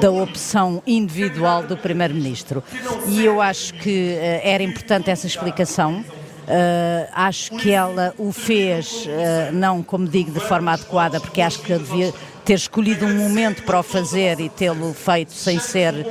da 0.00 0.10
opção 0.10 0.82
individual 0.86 1.62
do 1.62 1.76
Primeiro-Ministro. 1.76 2.62
E 3.06 3.24
eu 3.24 3.40
acho 3.40 3.74
que 3.74 4.14
uh, 4.14 4.40
era 4.42 4.62
importante 4.62 5.10
essa 5.10 5.26
explicação. 5.26 6.04
Uh, 6.42 7.08
acho 7.12 7.52
que 7.52 7.70
ela 7.70 8.14
o 8.18 8.32
fez, 8.32 9.06
uh, 9.06 9.52
não 9.52 9.82
como 9.82 10.08
digo, 10.08 10.32
de 10.32 10.40
forma 10.40 10.72
adequada, 10.72 11.20
porque 11.20 11.40
acho 11.40 11.60
que 11.60 11.72
devia 11.72 12.12
ter 12.44 12.54
escolhido 12.54 13.06
um 13.06 13.14
momento 13.14 13.62
para 13.62 13.78
o 13.78 13.82
fazer 13.82 14.40
e 14.40 14.48
tê-lo 14.48 14.92
feito 14.94 15.32
sem 15.32 15.58
ser 15.58 15.94
uh, 15.94 16.06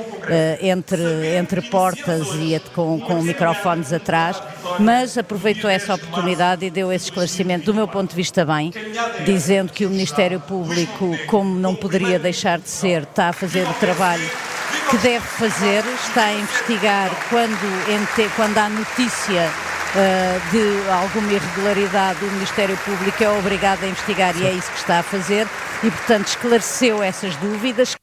entre, 0.61 1.35
entre 1.37 1.61
portas 1.63 2.27
e 2.35 2.59
com, 2.73 2.99
com 2.99 3.21
microfones 3.21 3.91
atrás, 3.91 4.41
mas 4.79 5.17
aproveitou 5.17 5.69
essa 5.69 5.95
oportunidade 5.95 6.65
e 6.65 6.69
deu 6.69 6.91
esse 6.91 7.05
esclarecimento, 7.05 7.65
do 7.65 7.73
meu 7.73 7.87
ponto 7.87 8.11
de 8.11 8.15
vista, 8.15 8.45
bem, 8.45 8.71
dizendo 9.25 9.73
que 9.73 9.85
o 9.85 9.89
Ministério 9.89 10.39
Público, 10.39 11.17
como 11.27 11.59
não 11.59 11.75
poderia 11.75 12.17
deixar 12.17 12.59
de 12.59 12.69
ser, 12.69 13.03
está 13.03 13.29
a 13.29 13.33
fazer 13.33 13.67
o 13.67 13.73
trabalho 13.75 14.29
que 14.89 14.97
deve 14.97 15.25
fazer, 15.25 15.83
está 16.03 16.25
a 16.25 16.33
investigar 16.33 17.09
quando, 17.29 18.35
quando 18.35 18.57
há 18.57 18.69
notícia 18.69 19.49
de 20.51 20.89
alguma 20.89 21.33
irregularidade, 21.33 22.23
o 22.23 22.31
Ministério 22.31 22.77
Público 22.77 23.23
é 23.23 23.29
obrigado 23.29 23.83
a 23.83 23.87
investigar 23.87 24.33
Sim. 24.33 24.43
e 24.43 24.47
é 24.47 24.51
isso 24.53 24.71
que 24.71 24.77
está 24.77 24.99
a 24.99 25.03
fazer 25.03 25.47
e, 25.83 25.91
portanto, 25.91 26.27
esclareceu 26.27 27.03
essas 27.03 27.35
dúvidas. 27.35 27.95